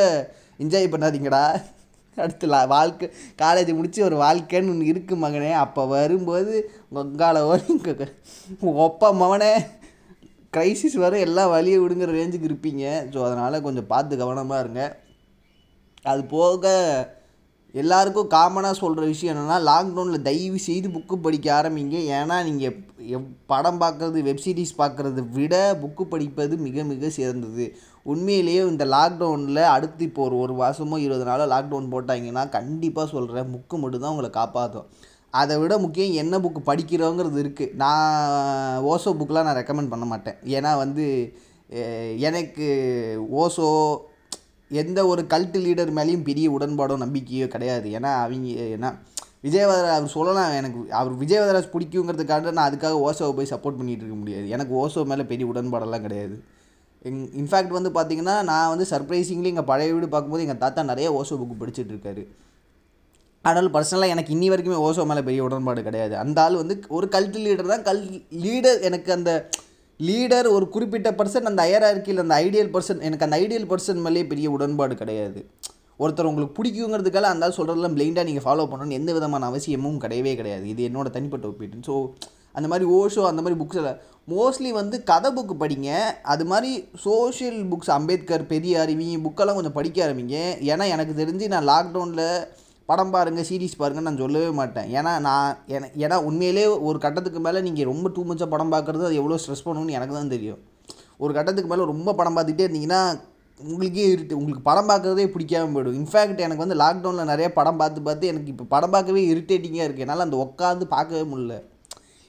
[0.59, 1.61] என்ஜாய் பண்ணாதீங்கடா.
[2.23, 3.07] அடுத்து வாழ்க்கை
[3.41, 5.51] காலேஜ் முடித்து ஒரு வாழ்க்கைன்னு ஒன்று இருக்கு மகனே.
[5.63, 6.53] அப்போ வரும்போது
[7.01, 7.81] உங்கால வரும்
[9.23, 9.51] மகனே
[10.55, 12.85] க்ரைசிஸ் வரும் எல்லாம் வழியை விடுங்கிற ரேஞ்சுக்கு இருப்பீங்க.
[13.13, 14.83] ஸோ அதனால் கொஞ்சம் பார்த்து கவனமாக இருங்க.
[16.11, 16.71] அது போக
[17.81, 21.97] எல்லாருக்கும் காமனாக சொல்கிற விஷயம் என்னென்னா லாக்டவுனில் தயவு செய்து புக்கு படிக்க ஆரம்பிங்க.
[22.17, 22.75] ஏன்னா நீங்கள்
[23.17, 27.65] எப் படம் பார்க்குறது வெப்சீரிஸ் பார்க்குறத விட புக்கு படிப்பது மிக மிக சிறந்தது.
[28.11, 33.77] உண்மையிலேயே இந்த லாக்டவுனில் அடுத்து இப்போ ஒரு ஒரு மாதமோ இருபது நாளோ லாக்டவுன் போட்டாங்கன்னா கண்டிப்பாக சொல்கிறேன் புக்கு
[33.83, 34.89] மட்டும்தான் உங்களை காப்பாற்றும்
[35.39, 40.37] அதை விட முக்கியம் என்ன புக்கு படிக்கிறோங்கிறது இருக்குது நான் ஓசோ புக்கெலாம் நான் ரெக்கமெண்ட் பண்ண மாட்டேன்.
[40.57, 41.05] ஏன்னா வந்து
[42.27, 42.67] எனக்கு
[43.41, 43.67] ஓசோ
[44.71, 47.87] எந்த ஒரு கல்ட்டு லீடர் மேலேயும் பெரிய உடன்பாடோ நம்பிக்கையோ கிடையாது.
[47.97, 48.47] ஏன்னா அவங்க
[48.77, 48.91] ஏன்னா
[49.45, 54.47] விஜயவதரா அவர் சொல்லலாம் எனக்கு அவர் விஜயவதராஜ் பிடிக்குங்கிறதுக்காக நான் அதுக்காக ஓசோவை போய் சப்போர்ட் பண்ணிகிட்டு இருக்க முடியாது.
[54.55, 56.35] எனக்கு ஓசோ மேலே பெரிய உடன்பாடெல்லாம் கிடையாது.
[57.07, 61.37] எங் இன்ஃபேக்ட் வந்து பார்த்தீங்கன்னா நான் வந்து சர்ப்ரைசிங்லி எங்கள் பழைய வீடு பார்க்கும்போது எங்கள் தாத்தா நிறைய ஓசோ
[61.41, 62.23] புக்கு படிச்சுட்டு இருக்காரு.
[63.45, 66.13] ஆனால் பர்சனலாக எனக்கு இன்னி வரைக்குமே ஓசோ மேலே பெரிய உடன்பாடு கிடையாது.
[66.23, 67.85] அந்த ஆள் வந்து ஒரு கல்ட்டு லீடர் தான்.
[67.89, 68.01] கல்
[68.45, 69.31] லீடர் எனக்கு அந்த
[69.99, 74.47] லீடர் ஒரு குறிப்பிட்ட பர்சன் அந்த ஹையரார்க்கியில் அந்த ஐடியல் பர்சன் எனக்கு அந்த ஐடியல் பர்சன் மேலேயே பெரிய
[74.55, 75.39] உடன்பாடு கிடையாது.
[76.03, 80.65] ஒருத்தர் உங்களுக்கு பிடிக்குங்கிறதுக்காக அந்த சொல்கிறதெல்லாம் பிளைண்டாக நீங்கள் ஃபாலோ பண்ணணும்னு எந்த விதமான அவசியமும் கிடையவே கிடையாது.
[80.73, 81.95] இது என்னோட தனிப்பட்ட ஒப்பீட்டு ஸோ
[82.57, 83.89] அந்த மாதிரி ஓஷோ அந்த மாதிரி புக்ஸில்
[84.33, 85.89] மோஸ்ட்லி வந்து கதை புக்கு படிங்க.
[86.33, 86.71] அது மாதிரி
[87.07, 90.37] சோஷியல் புக்ஸ் அம்பேத்கர் பெரியார் இவங்க புக்கெல்லாம் கொஞ்சம் படிக்க ஆரம்பிங்க.
[90.71, 92.25] ஏன்னா எனக்கு தெரிஞ்சு நான் லாக்டவுனில்
[92.89, 94.89] படம் பாருங்கள் சீரிஸ் பாருங்கன்னு நான் சொல்லவே மாட்டேன்.
[94.97, 99.19] ஏன்னா நான் ஏன்னா ஏன்னா உண்மையிலே ஒரு கட்டத்துக்கு மேலே நீங்கள் ரொம்ப டூ மச்சாக படம் பார்க்குறது அது
[99.21, 100.61] எவ்வளோ ஸ்ட்ரெஸ் பண்ணணும்னு எனக்கு தான் தெரியும்.
[101.23, 103.01] ஒரு கட்டத்துக்கு மேலே ரொம்ப படம் பார்த்துட்டே இருந்தீங்கன்னா
[103.59, 104.33] உங்களுக்கே இருட்டு.
[104.39, 105.97] உங்களுக்கு படம் பார்க்குறதே பிடிக்காம போயிடும்.
[106.01, 110.25] இன்ஃபேக்ட் எனக்கு வந்து லாக்டவுனில் நிறைய படம் பார்த்து பார்த்து எனக்கு இப்போ படம் பார்க்கவே இரிட்டேட்டிங்காக இருக்குது என்னால்
[110.27, 111.55] அந்த உட்காந்து பார்க்கவே முடியல.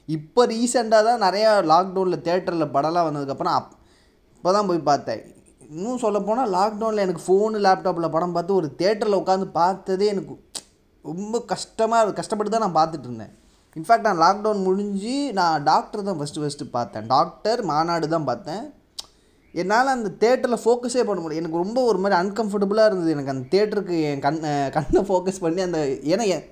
[0.09, 3.73] இப்போ ரீசெண்டாக தான் நிறையா லாக்டவுனில் தேட்டரில் படம்லாம் வந்ததுக்கப்புறம் அப்
[4.37, 5.21] இப்போ தான் போய் பார்த்தேன்.
[5.75, 10.35] இன்னும் சொல்லப்போனால் லாக்டவுனில் எனக்கு ஃபோனு லேப்டாப்பில் படம் பார்த்து ஒரு தேட்டரில் உட்காந்து பார்த்ததே எனக்கு
[11.03, 13.37] ரொம்ப கஷ்டமாக கஷ்டப்பட்டு தான் நான் பார்த்துட்டு இருந்தேன்.
[13.75, 17.07] இன்ஃபேக்ட் நான் லாக்டவுன் முடிஞ்சு நான் டாக்டர் தான் ஃபஸ்ட்டு ஃபஸ்ட்டு பார்த்தேன்.
[17.07, 18.73] டாக்டர் மாநாடு தான் பார்த்தேன்.
[19.53, 21.35] என்னால் அந்த தேட்டரில் ஃபோக்கஸே பண்ண முடியல.
[21.35, 23.11] எனக்கு ரொம்ப ஒரு மாதிரி அன்கம்ஃபர்டபுளாக இருந்தது.
[23.11, 24.39] எனக்கு அந்த தேட்டருக்கு என் கண்
[24.71, 26.43] கண்ணை ஃபோக்கஸ் பண்ணி அந்த ஏன்னா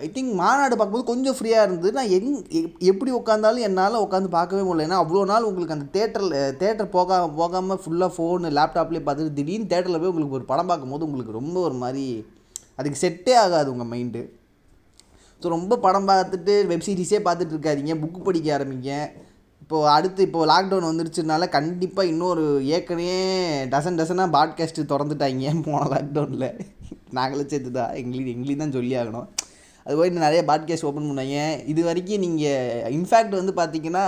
[0.00, 1.92] ஐ திங்க் மாநாடு பார்க்கும்போது கொஞ்சம் ஃப்ரீயாக இருந்தது.
[1.92, 4.86] நான் எங் எப்- எப்படி உட்காந்தாலும் என்னால் உட்காந்து பார்க்கவே முடியல.
[4.86, 9.98] ஏன்னா அவ்வளோ நாள் உங்களுக்கு அந்த தேட்டரில் தேட்டர் போக போகாமல் ஃபுல்லாக ஃபோனு லேப்டாப்லேயே பார்த்துட்டு திடீர்னு தேட்டரில்
[9.98, 12.26] போய் உங்களுக்கு ஒரு படம் பார்க்கும்போது உங்களுக்கு ரொம்ப ஒரு மாதிரி
[12.78, 14.22] அதுக்கு செட்டே ஆகாது உங்கள் மைண்டு
[15.42, 17.94] ஸோ ரொம்ப படம் பார்த்துட்டு வெப் சீரிஸே பார்த்துட்டு இருக்காதிங்க.
[18.02, 18.92] புக்கு படிக்க ஆரம்பிங்க.
[19.62, 23.18] இப்போது அடுத்து இப்போது லாக்டவுன் வந்துருச்சுனால கண்டிப்பாக இன்னொரு ஏற்கனவே
[23.72, 26.48] டசன் டசனாக பாட்காஸ்ட்டு திறந்துட்டாங்க போன லாக்டவுனில்
[27.16, 29.28] நாங்களும் சேர்த்து தான் எங்களுக்கு எங்களையும் தான் சொல்லி ஆகணும்.
[29.84, 31.36] அது போய் இன்னும் நிறைய பாட்காஸ்ட் ஓப்பன் பண்ணாங்க.
[31.72, 34.06] இது வரைக்கும் நீங்கள் இன்ஃபேக்ட் வந்து பார்த்தீங்கன்னா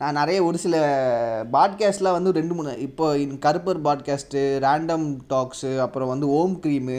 [0.00, 0.74] நான் நிறைய ஒரு சில
[1.52, 6.98] பாட்காஸ்ட்லாம் வந்து ரெண்டு மூணு இப்போ in Karuppar podcast random talks அப்புறம் வந்து ஓம் க்ரீமு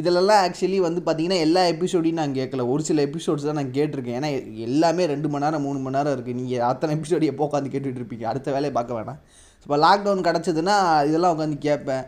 [0.00, 4.18] இதிலெல்லாம் ஆக்சுவலி வந்து பார்த்தீங்கன்னா எல்லா எபிசோடையும் நான் கேட்கல ஒரு சில எபிசோட்ஸ் தான் நான் கேட்டிருக்கேன்.
[4.20, 4.30] ஏன்னா
[4.66, 8.26] எல்லாமே ரெண்டு மணி நேரம் மூணு மணி நேரம் இருக்குது நீங்கள் அத்தனை எபிசோடு எப்போ உட்காந்து கேட்டுட்டு இருப்பீங்க?
[8.32, 9.20] அடுத்த வேலையை பார்க்க வேணாம்.
[9.66, 10.76] இப்போ லாக்டவுன் கிடச்சதுன்னா
[11.08, 12.04] இதெல்லாம் உட்காந்து கேட்பேன்.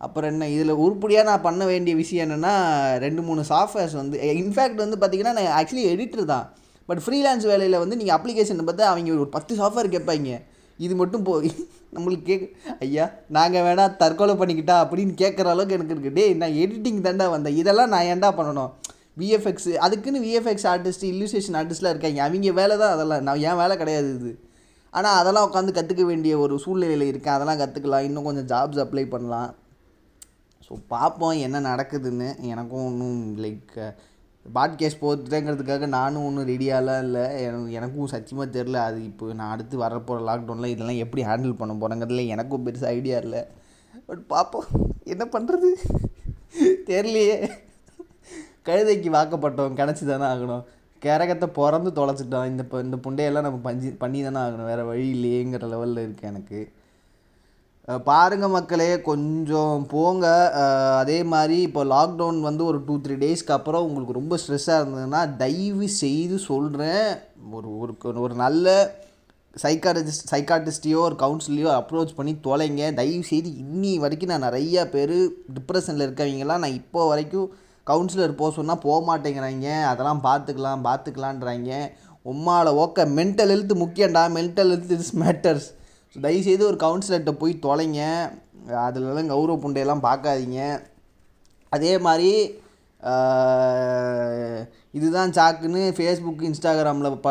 [0.00, 2.54] அப்புறம் என்ன இதில் உருப்படியாக நான் பண்ண வேண்டிய விஷயம் என்னென்னா
[3.06, 6.48] ரெண்டு மூணு சாஃப்ட்வேர்ஸ் வந்து இன்ஃபேக்ட் வந்து பார்த்திங்கன்னா நான் ஆக்சுவலி எடிட்டர் தான்.
[6.92, 10.38] பட் ஃப்ரீலான்ஸ் வேலையில் வந்து நீங்கள் அப்ளிகேஷன் பார்த்தா அவங்க ஒரு பத்து சாஃப்ட்வேர் கேட்பாங்க.
[10.78, 11.50] இது மட்டும் போய்
[11.96, 13.04] நம்மளுக்கு கேட்க ஐயா
[13.36, 17.56] நாங்கள் வேணா தற்கொலை பண்ணிக்கிட்டா அப்படின்னு கேட்குற அளவுக்கு எனக்கு இருக்குது டேய் நான் எடிட்டிங் தாண்டா வந்தேன்.
[17.62, 18.70] இதெல்லாம் நான் ஏன்டா பண்ணணும்?
[19.20, 22.20] விஎஃப்எக்ஸ் அதுக்குன்னு விஎஃப்எக்ஸ் ஆர்டிஸ்ட் இல்லுஸ்ட்ரேஷன் ஆர்டிஸ்ட்லாம் இருக்காங்க.
[22.26, 23.24] அவங்க வேலை தான் அதெல்லாம்.
[23.28, 24.32] நான் என் வேலை கிடையாது இது.
[24.92, 27.36] ஆனால் அதெல்லாம் உட்காந்து கற்றுக்க வேண்டிய ஒரு சூழ்நிலையில் இருக்கேன்.
[27.36, 29.50] அதெல்லாம் கற்றுக்கலாம் இன்னும் கொஞ்சம் ஜாப்ஸ் அப்ளை பண்ணலாம்.
[30.66, 32.30] ஸோ பார்ப்போம் என்ன நடக்குதுன்னு.
[32.54, 33.76] எனக்கும் ஒன்றும் லைக்
[34.54, 37.42] பாட்காஸ்ட் போட்டுட்டேங்கிறதுக்காக நானும் ஒன்றும் ரெடியாலாம் இல்லை.
[37.42, 42.26] எனக்கு எனக்கும் சத்தியமாக தெரில அது இப்போ நான் அடுத்து வரப்போகிற லாக்டவுனில் இதெல்லாம் எப்படி ஹேண்டில் பண்ண போகிறேங்கிறதுல
[42.26, 43.42] எனக்கும் பெருசாக ஐடியா இல்லை.
[44.06, 44.64] பட் பார்ப்போம்
[45.04, 45.70] என்ன பண்ணுறது
[46.90, 47.36] தெரியலையே.
[48.64, 49.76] கழுதைக்கு வாக்கப்பட்டோம்.
[49.80, 50.64] கிடச்சி தானே ஆகணும்.
[51.00, 52.46] கரகத்தை பிறந்து தொலைச்சிட்டோம்.
[52.46, 54.64] இந்த இப்போ இந்த புண்டையெல்லாம் நம்ம பஞ்சு பண்ணி தானே ஆகணும்.
[54.64, 56.60] வேறு வழி இல்லையேங்கிற லெவலில் இருக்குது எனக்கு.
[57.88, 60.26] பாருங்கள் பாருங்க மக்களே கொஞ்சம் போங்க.
[60.98, 65.86] அதே மாதிரி இப்போ லாக்டவுன் வந்து ஒரு டூ த்ரீ டேஸ்க்கு அப்புறம் உங்களுக்கு ரொம்ப ஸ்ட்ரெஸ்ஸாக இருந்ததுன்னா தயவு
[66.02, 67.08] செய்து சொல்கிறேன்
[67.50, 68.74] ஒரு ஒரு ஒரு நல்ல
[69.64, 72.94] சைக்காலஜிஸ்ட் சைக்காட்டிஸ்டையோ ஒரு கவுன்சிலையோ அப்ரோச் பண்ணி தொலைங்க.
[73.00, 75.16] தயவு செய்து இன்னி வரைக்கும் நான் நிறையா பேர்
[75.56, 77.50] டிப்ரெஷனில் இருக்கவங்கலாம் நான் இப்போ வரைக்கும்
[77.86, 79.68] கவுன்சிலர் போக சொன்னால் போக மாட்டேங்கிறாங்க.
[79.90, 81.70] அதெல்லாம் பார்த்துக்கலாம் பார்த்துக்கலான்றாங்க
[82.32, 84.24] உம்மால ஓக்க mental health முக்கியம்டா.
[84.38, 85.68] Mental health is matters
[86.12, 88.00] so தயவுசெய்து ஒரு கவுன்சிலர்கிட்ட போய் தொலைங்க.
[88.86, 90.60] அதுலலாம் கௌரவ புண்டையெல்லாம் பார்க்காதீங்க.
[91.72, 92.32] அதே மாதிரி
[94.96, 97.30] இதுதான் சாக்குன்னு ஃபேஸ்புக் இன்ஸ்டாகிராமில் ப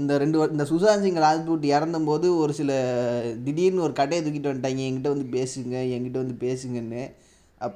[0.00, 2.70] இந்த ரெண்டு இந்த சுஷாந்த் சிங் ராஜ்பூட் இறந்தபோது ஒரு சில
[3.46, 4.82] திடீர்னு ஒரு கடையை தூக்கிட்டு வந்துட்டாங்க.
[4.88, 7.02] என்கிட்ட வந்து பேசுங்க என்கிட்ட வந்து பேசுங்கன்னு.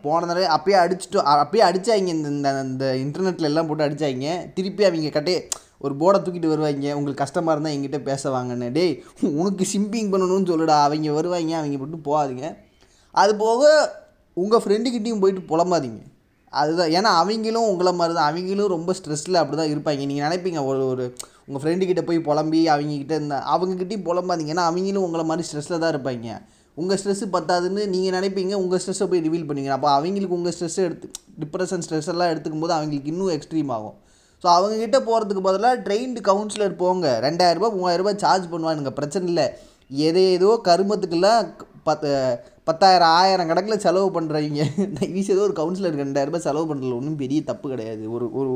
[0.05, 5.13] போன தடவை அப்பயே அடிச்சுட்டு அப்பயே அடித்தாங்க இந்த இந்த இந்த இன்டர்நெட்டில் எல்லாம் போட்டு அடித்தாங்க திருப்பி அவங்க
[5.17, 5.41] கட்டையை
[5.85, 8.69] ஒரு போர்டை தூக்கிட்டு வருவாங்க உங்களுக்கு கஷ்டமாக இருந்தால் எங்கிட்ட பேச வாங்கன்னு.
[8.77, 8.95] டேய்
[9.41, 10.77] உனக்கு சிம்பிங் பண்ணணும்னு சொல்லுடா.
[10.89, 12.49] அவங்க வருவாங்க அவங்க மட்டும் போகாதீங்க.
[13.23, 13.63] அது போக
[14.37, 16.01] உங்கள் ஃப்ரெண்டுக்கிட்டேயும் போயிட்டு புலம்பாதீங்க.
[16.53, 16.91] அதுதான்.
[16.97, 21.05] ஏன்னா அவங்களும் உங்களை மாதிரி தான் அவங்களும் ரொம்ப ஸ்ட்ரெஸ்ஸில் அப்படி தான் இருப்பாங்க நீங்கள் நினைப்பீங்க ஒரு ஒரு
[21.47, 24.53] உங்கள் ஃப்ரெண்டுக்கிட்ட போய் புலம்பி அவங்கக்கிட்ட இருந்த அவங்கக்கிட்டையும் புலம்பாதீங்க.
[24.55, 26.39] ஏன்னா அவங்களும் உங்களை மாதிரி ஸ்ட்ரெஸ்ஸில் தான் இருப்பாங்க
[26.77, 31.07] உங்கள் ஸ்ட்ரெஸ்ஸு பத்தாதுன்னு நீங்கள் நினைப்பீங்க உங்கள் ஸ்ட்ரெஸ்ஸை போய் ரிவீல் பண்ணுவீங்க அப்போ அவங்களுக்கு உங்கள் ஸ்ட்ரெஸ்ஸை எடுத்து
[31.43, 33.97] டிப்ரெஷன் ஸ்ட்ரெஸ் எல்லாம் எடுத்துக்கும் போது அவங்களுக்கு இன்னும் எக்ஸ்ட்ரீம் ஆகும்.
[34.43, 37.07] ஸோ அவங்கக்கிட்ட போகிறதுக்கு பதிலாக ட்ரெயின்டு கவுன்சிலர் போங்க.
[37.27, 38.93] ரெண்டாயிரரூபா மூவாயிரரூபா சார்ஜ் பண்ணுவானுங்க.
[38.99, 39.47] பிரச்சனை இல்லை.
[40.09, 41.43] எதோ ஏதோ கருமத்துக்கெல்லாம்
[41.89, 42.09] பத்து
[42.69, 44.63] பத்தாயிரம் ஆயிரம் கணக்கில் செலவு பண்ணுறவங்க
[45.19, 48.03] ஈஸியாக ஏதோ ஒரு கவுன்சிலர் ரெண்டாயிரரூபா செலவு பண்ணுறதுல ஒன்றும் பெரிய தப்பு கிடையாது.
[48.17, 48.53] ஒரு ஒரு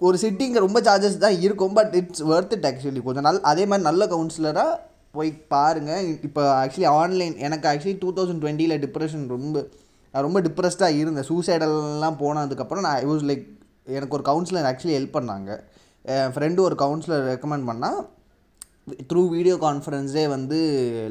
[0.00, 1.74] ஒரு சிட்டிங்க ரொம்ப சார்ஜஸ் தான் இருக்கும்.
[1.78, 4.76] But it's worth it actually கொஞ்சம் நல் அதே மாதிரி நல்ல கவுன்சிலராக
[5.16, 9.56] போய் பாருங்கள் இப்போ ஆக்சுவலி ஆன்லைன் எனக்கு ஆக்சுவலி டூ தௌசண்ட் டுவெண்ட்டியில் டிப்ரெஷன் ரொம்ப
[10.14, 11.28] நான் ரொம்ப டிப்ரெஸ்டாக இருந்தேன்.
[11.30, 13.44] சூசைடெல்லாம் போனதுக்கப்புறம் நான் ஐ வாஸ் லைக்
[13.96, 15.50] எனக்கு ஒரு கவுன்சிலர் ஆக்சுவலி ஹெல்ப் பண்ணாங்க.
[16.14, 17.98] என் ஃப்ரெண்டு ஒரு கவுன்சிலர் ரெக்கமெண்ட் பண்ணால்
[19.10, 20.58] த்ரூ வீடியோ கான்ஃபரன்ஸே வந்து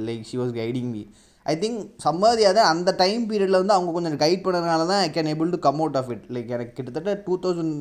[0.08, 1.04] like she was guiding me
[1.46, 5.54] I think சம்பாதியாத அந்த டைம் பீரியடில் வந்து அவங்க கொஞ்சம் கைட் பண்ணதுனால தான் I can able
[5.56, 7.78] to come out of it like எனக்கு கிட்டத்தட்ட டூ தௌசண்ட்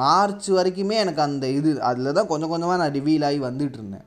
[0.00, 4.06] மார்ச் வரைக்குமே எனக்கு அந்த இது அதில் தான் கொஞ்சம் கொஞ்சமாக நான் ரிவீல் ஆகி வந்துட்டு இருந்தேன்.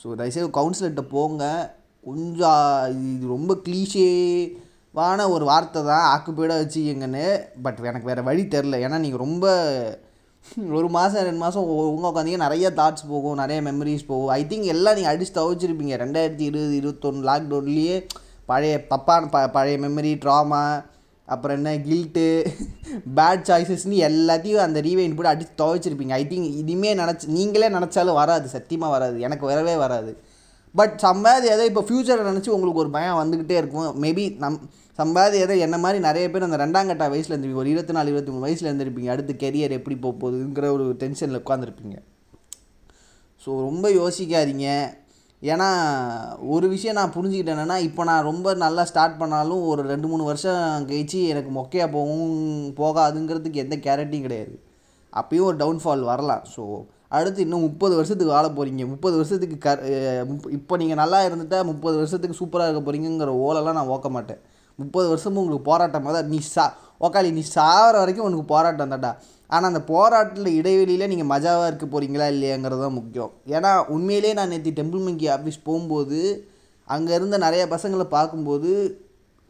[0.00, 1.44] ஸோ தயவுசெய்து கவுன்சிலர்கிட்ட போங்க.
[2.06, 2.62] கொஞ்சம்
[3.14, 3.52] இது ரொம்ப
[4.98, 7.26] வான ஒரு வார்த்தை தான் ஆக்குப்பீடாக வச்சுக்கிங்கன்னு
[7.64, 9.46] பட் எனக்கு வேறு வழி தெரில ஏன்னா நீங்கள் ரொம்ப
[10.78, 14.32] ஒரு மாதம் ரெண்டு மாதம் உங்கள் உட்காந்தீங்க நிறைய தாட்ஸ் போகும் நிறைய மெமரிஸ் போகும்.
[14.38, 15.94] ஐ திங்க் எல்லாம் நீங்கள் அடிச்சு தவிச்சிருப்பீங்க.
[16.02, 17.96] ரெண்டாயிரத்தி இருபது இருபத்தொன்று லாக்டவுன்லேயே
[18.50, 20.62] பழைய தப்பான ப பழைய மெமரி ட்ராமா
[21.28, 22.26] அப்புறம் என்ன கில்ட்டு
[23.18, 26.14] பேட் சாய்ஸஸ்னு எல்லாத்தையும் அந்த ரீவைன் போட்டு அடித்து துவைச்சிருப்பீங்க.
[26.20, 28.48] ஐ திங்க் இனிமே நினச்சி நீங்களே நினச்சாலும் வராது.
[28.56, 29.16] சத்தியமாக வராது.
[29.28, 30.12] எனக்கு வரவே வராது.
[30.74, 33.88] பட் சம்பாதி ஏதோ இப்போ ஃப்யூச்சரை நினச்சி உங்களுக்கு ஒரு பயம் வந்துக்கிட்டே இருக்கும்.
[34.04, 34.60] மேபி நம்
[34.98, 37.64] சம்பாதி ஏதோ என்ன மாதிரி நிறைய பேர் அந்த ரெண்டாம் கட்ட வயசில் இருந்திருப்பீங்க.
[37.64, 39.10] ஒரு இருபத்தி நாலு இருபத்தி மூணு வயசில் இருந்திருப்பீங்க.
[39.14, 41.96] அடுத்து கெரியர் எப்படி போக போகுதுங்கிற ஒரு டென்ஷனில் உட்காந்துருப்பீங்க
[43.44, 44.66] ஸோ ரொம்ப யோசிக்காதீங்க.
[45.42, 45.68] ஏன்னா
[46.54, 50.86] ஒரு விஷயம் நான் புரிஞ்சுக்கிட்டேன் என்னென்னா இப்போ நான் ரொம்ப நல்லா ஸ்டார்ட் பண்ணாலும் ஒரு ரெண்டு மூணு வருஷம்
[50.90, 52.36] கழிச்சு எனக்கு மொக்கையாக போகும்
[52.80, 54.54] போகாதுங்கிறதுக்கு எந்த கேரண்டியும் கிடையாது.
[55.12, 56.44] அப்பயும் ஒரு டவுன்ஃபால் வரலாம்.
[56.54, 56.62] ஸோ
[57.18, 59.70] அடுத்து இன்னும் முப்பது வருஷத்துக்கு வாழ போகிறீங்க முப்பது வருஷத்துக்கு க
[60.58, 64.40] இப்போ நீங்கள் நல்லா இருந்துட்டால் முப்பது வருஷத்துக்கு சூப்பராக இருக்க போகிறீங்கிற ஓலெல்லாம் நான் ஓக்க மாட்டேன்.
[64.78, 66.64] முப்பது வருஷமும் உங்களுக்கு போராட்டமாக தான் நீ சா
[67.06, 69.10] ஓக்காளி நீ சாகிற வரைக்கும் உனக்கு போராட்டம் தாண்டா
[69.54, 73.32] ஆனால் அந்த போராட்டத்தில் இடைவெளியில் நீங்கள் மஜாவாக இருக்க போகிறீங்களா இல்லையாங்கிறது தான் முக்கியம்.
[73.56, 76.20] ஏன்னா உண்மையிலேயே நான் நேற்று டெம்பிள் மங்கி ஆஃபீஸ் போகும்போது
[76.88, 78.70] அங்கே இருந்த நிறைய பசங்களை பார்க்கும்போது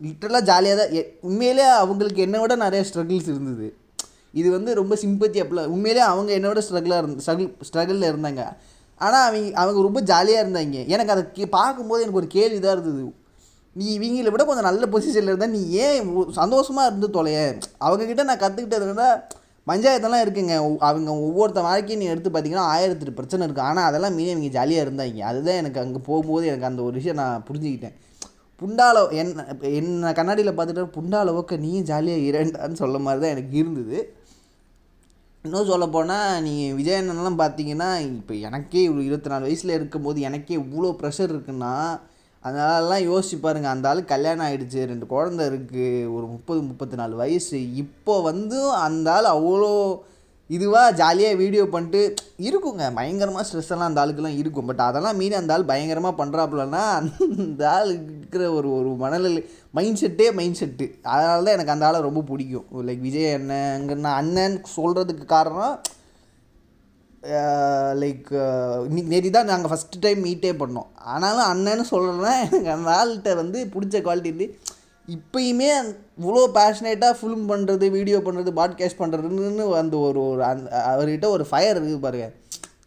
[0.00, 3.68] லிட்டரலாக ஜாலியாக தான் உண்மையிலே அவங்களுக்கு என்னை விட நிறைய ஸ்ட்ரகிள்ஸ் இருந்தது.
[4.40, 8.42] இது வந்து ரொம்ப சிம்பத்தி அப்பல உண்மையிலே அவங்க என்னோட ஸ்ட்ரகிளாக இருந்த ஸ்ட்ரகிள் ஸ்ட்ரகிளில் இருந்தாங்க.
[9.00, 10.78] ஆனால் அவங்க அவங்க ரொம்ப ஜாலியாக இருந்தாங்க.
[10.94, 13.04] எனக்கு அதை கே பார்க்கும்போது எனக்கு ஒரு கேள்வி தான் இருந்தது.
[13.76, 16.08] நீ இவங்களை விட கொஞ்சம் நல்ல பொசிஷனில் இருந்தால் நீ ஏன்
[16.40, 17.38] சந்தோஷமாக இருந்து தொலைய?
[17.86, 19.08] அவங்கக்கிட்ட நான் கற்றுக்கிட்டதுனா
[19.70, 20.54] பஞ்சாயத்தெல்லாம் இருக்குங்க.
[20.88, 25.20] அவங்க ஒவ்வொருத்த வாழ்க்கையும் நீ எடுத்து பார்த்தீங்கன்னா ஆயிரத்தெட்டு பிரச்சனை இருக்குது ஆனால் அதெல்லாம் மீறி அவங்க ஜாலியாக இருந்தாங்க.
[25.30, 27.96] அதுதான் எனக்கு அங்கே போகும்போது எனக்கு அந்த ஒரு விஷயம் நான் புரிஞ்சுக்கிட்டேன்.
[28.62, 29.44] புண்டால என்ன
[29.78, 33.98] என்ன கண்ணாடியில் பார்த்துட்டு புண்டால ஓக்க நீயும் ஜாலியாக இரண்டான்னு சொல்ல மாதிரி தான் எனக்கு இருந்தது.
[35.44, 40.54] இன்னும் சொல்லப் போனால் நீங்கள் விஜய் அண்ணன்லாம் பார்த்தீங்கன்னா இப்போ எனக்கே இவ்வளோ இருபத்தி நாலு வயசில் இருக்கும்போது எனக்கே
[40.58, 41.72] இவ்வளோ ப்ரெஷர் இருக்குன்னா
[42.44, 47.58] அதனாலலாம் யோசிச்சு பாருங்கள் அந்த ஆள் கல்யாணம் ஆகிடுச்சு ரெண்டு குழந்த இருக்குது ஒரு முப்பது முப்பத்தி நாலு வயசு.
[47.74, 49.72] இப்போ வந்து அந்த ஆள் அவ்வளோ
[50.56, 52.00] இதுவாக ஜாலியாக வீடியோ பண்ணிட்டு
[52.46, 52.84] இருக்குங்க.
[52.98, 54.68] பயங்கரமாக ஸ்ட்ரெஸ் எல்லாம் அந்த ஆளுக்கெல்லாம் இருக்கும்.
[54.70, 56.82] பட் அதெல்லாம் மீறி அந்த ஆள் பயங்கரமாக பண்ணுறாப்புலன்னா
[57.44, 59.42] அந்த ஆள் இருக்கிற ஒரு ஒரு மனநிலை
[59.78, 62.68] மைண்ட் செட்டே மைண்ட் செட்டு அதனால தான் எனக்கு அந்த ஆளை ரொம்ப பிடிக்கும்.
[62.90, 65.76] லைக் விஜய் அண்ணன் நான் அண்ணன் சொல்கிறதுக்கு காரணம்
[68.02, 68.30] லைக்
[69.10, 70.88] நேற்று தான் நாங்கள் ஃபஸ்ட்டு டைம் மீட்டே பண்ணோம்.
[71.12, 74.46] ஆனாலும் அண்ணன்னு சொல்கிறேன்னா எனக்கு அந்த ஆள்கிட்ட வந்து பிடிச்ச குவாலிட்டி
[75.08, 81.44] இப்பயுமே இவ்வளோ பேஷனேட்டாக ஃபிலிம் பண்ணுறது வீடியோ பண்ணுறது பாட்காஸ்ட் பண்ணுறதுன்னு அந்த ஒரு ஒரு அந்த அவர்கிட்ட ஒரு
[81.44, 82.32] ஃபயர் இருக்குது பாருங்க.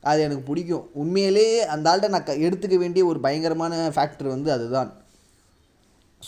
[0.01, 0.89] அது எனக்கு பிடிக்கும்.
[0.93, 4.93] உண்மையிலே அந்த ஆள்கிட்ட நான் க- எடுத்துக்க வேண்டிய ஒரு பயங்கரமான ஃபேக்டர் வந்து அதுதான்.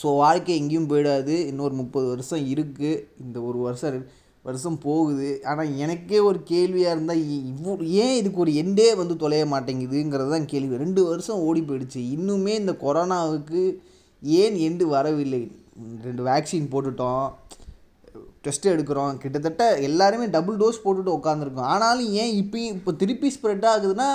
[0.02, 1.46] ஸோ வாழ்க்கை எங்கேயும் போயிடாது.
[1.46, 4.04] இன்னொரு முப்பது வருஷம் இருக்குது இந்த ஒரு வருஷம்
[4.42, 5.40] வருஷம் போகுது.
[5.44, 10.76] ஆனால் எனக்கே ஒரு கேள்வியாக இருந்தால் இவ்வளோ ஏன் இதுக்கு ஒரு எண்டே வந்து தொலைய மாட்டேங்குதுங்கிறது தான் கேள்வி.
[10.76, 11.96] ரெண்டு வருஷம் ஓடி போயிடுச்சு.
[11.96, 13.74] இன்னுமே இந்த கொரோனாவுக்கு
[14.22, 15.66] ஏன் எண்டு வரவில்லை?
[16.06, 17.26] ரெண்டு வேக்சின் போட்டுட்டோம்.
[18.44, 19.16] டெஸ்ட்டு எடுக்கிறோம்.
[19.16, 24.08] கிட்டத்தட்ட எல்லாருமே டபுள் டோஸ் போட்டுட்டு உட்காந்துருக்கோம் ஆனாலும் ஏன் இப்பயும் இப்போ திருப்பி ஸ்ப்ரெட் ஆகுதுன்னா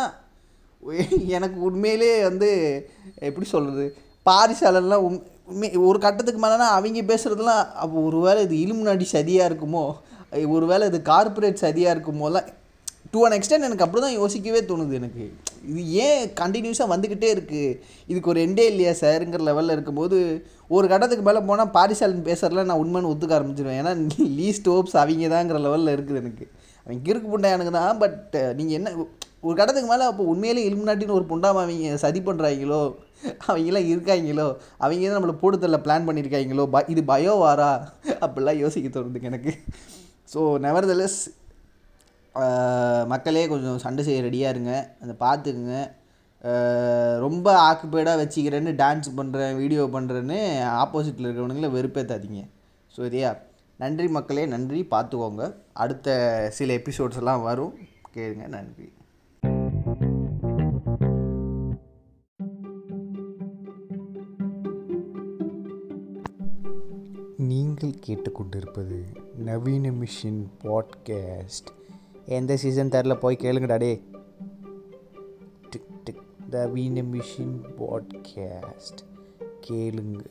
[1.35, 2.49] எனக்கு உண்மையிலே வந்து
[3.15, 3.85] எப்படி சொல்கிறது
[4.25, 5.19] பாரிசாலெல்லாம் உண்
[5.51, 9.85] உண்மை ஒரு கட்டத்துக்கு மேலேனா அவங்க பேசுகிறதுலாம் அப்போ ஒரு வேளை இது இலுமினாடி சதியாக இருக்குமோ?
[10.47, 12.47] ஒரு வேளை இது கார்ப்பரேட் சதியாக இருக்குமோலாம்
[13.13, 15.23] டு அன் எக்ஸ்டென்ட் எனக்கு அப்படி தான் யோசிக்கவே தோணுது எனக்கு.
[15.71, 17.75] இது ஏன் கண்டினியூஸாக வந்துக்கிட்டே இருக்குது
[18.11, 20.17] இதுக்கு ஒரு எண்டே இல்லையா சாருங்கிற லெவலில் இருக்கும்போது
[20.75, 23.93] ஒரு கட்டத்துக்கு மேலே போனால் பாரிசாலன் பேசுறதுல நான் உண்மைன்னு ஒத்துக்க ஆரம்பிச்சிடுவேன் ஏன்னா
[24.39, 26.45] லீஸ்ட் ஹோப்ஸ் அவங்க தாங்கிற லெவலில் இருக்குது எனக்கு.
[26.85, 28.95] அவங்க கிறுக்கு புண்டா எனக்கு தான் பட் நீங்கள் என்ன
[29.47, 32.81] ஒரு கட்டத்துக்கு மேலே அப்போ உண்மையிலே இலுமினாட்டின்னு ஒரு புண்டாம அவங்க சதி பண்ணுறாங்களோ
[33.47, 34.47] அவங்களாம் இருக்காங்களோ?
[34.83, 37.71] அவங்க தான் நம்மளை போடுதல்ல பிளான் பண்ணியிருக்காங்களோ ப இது பயோவாரா
[38.25, 39.53] அப்படிலாம் யோசிக்க தோணுதுங்க எனக்கு.
[40.33, 41.19] ஸோ நெவர்தலஸ்
[43.11, 44.73] மக்களே கொஞ்சம் சண்டை செய்ய ரெடியாக இருங்க.
[45.03, 45.77] அதை பார்த்துக்குங்க
[47.25, 50.39] ரொம்ப ஆக்குபேடாக வச்சுக்கிறேன்னு டான்ஸ் பண்ணுறேன் வீடியோ பண்ணுறேன்னு
[50.83, 52.41] ஆப்போசிட்டில் இருக்கிறவனுங்கள வெறுப்பேற்றாதீங்க
[52.95, 53.31] ஸோ இதையா?
[53.83, 54.81] நன்றி மக்களே நன்றி.
[54.91, 55.45] பார்த்துக்கோங்க
[55.83, 56.17] அடுத்த
[56.57, 57.73] சில எபிசோட்ஸ் எல்லாம் வரும்.
[58.15, 58.47] கேளுங்க.
[58.57, 58.89] நன்றி.
[67.51, 68.99] நீங்கள் கேட்டுக்கொண்டிருப்பது
[69.47, 71.71] நவீன மிஷின் பாட்காஸ்ட்
[72.25, 74.03] எந்த சீசன் தெரில போய் கேளுங்கடா டே
[75.69, 76.21] டிக் டிக்.
[76.49, 79.01] த வீன மிஷின் பாட்காஸ்ட்
[79.67, 80.25] கேளுங்க.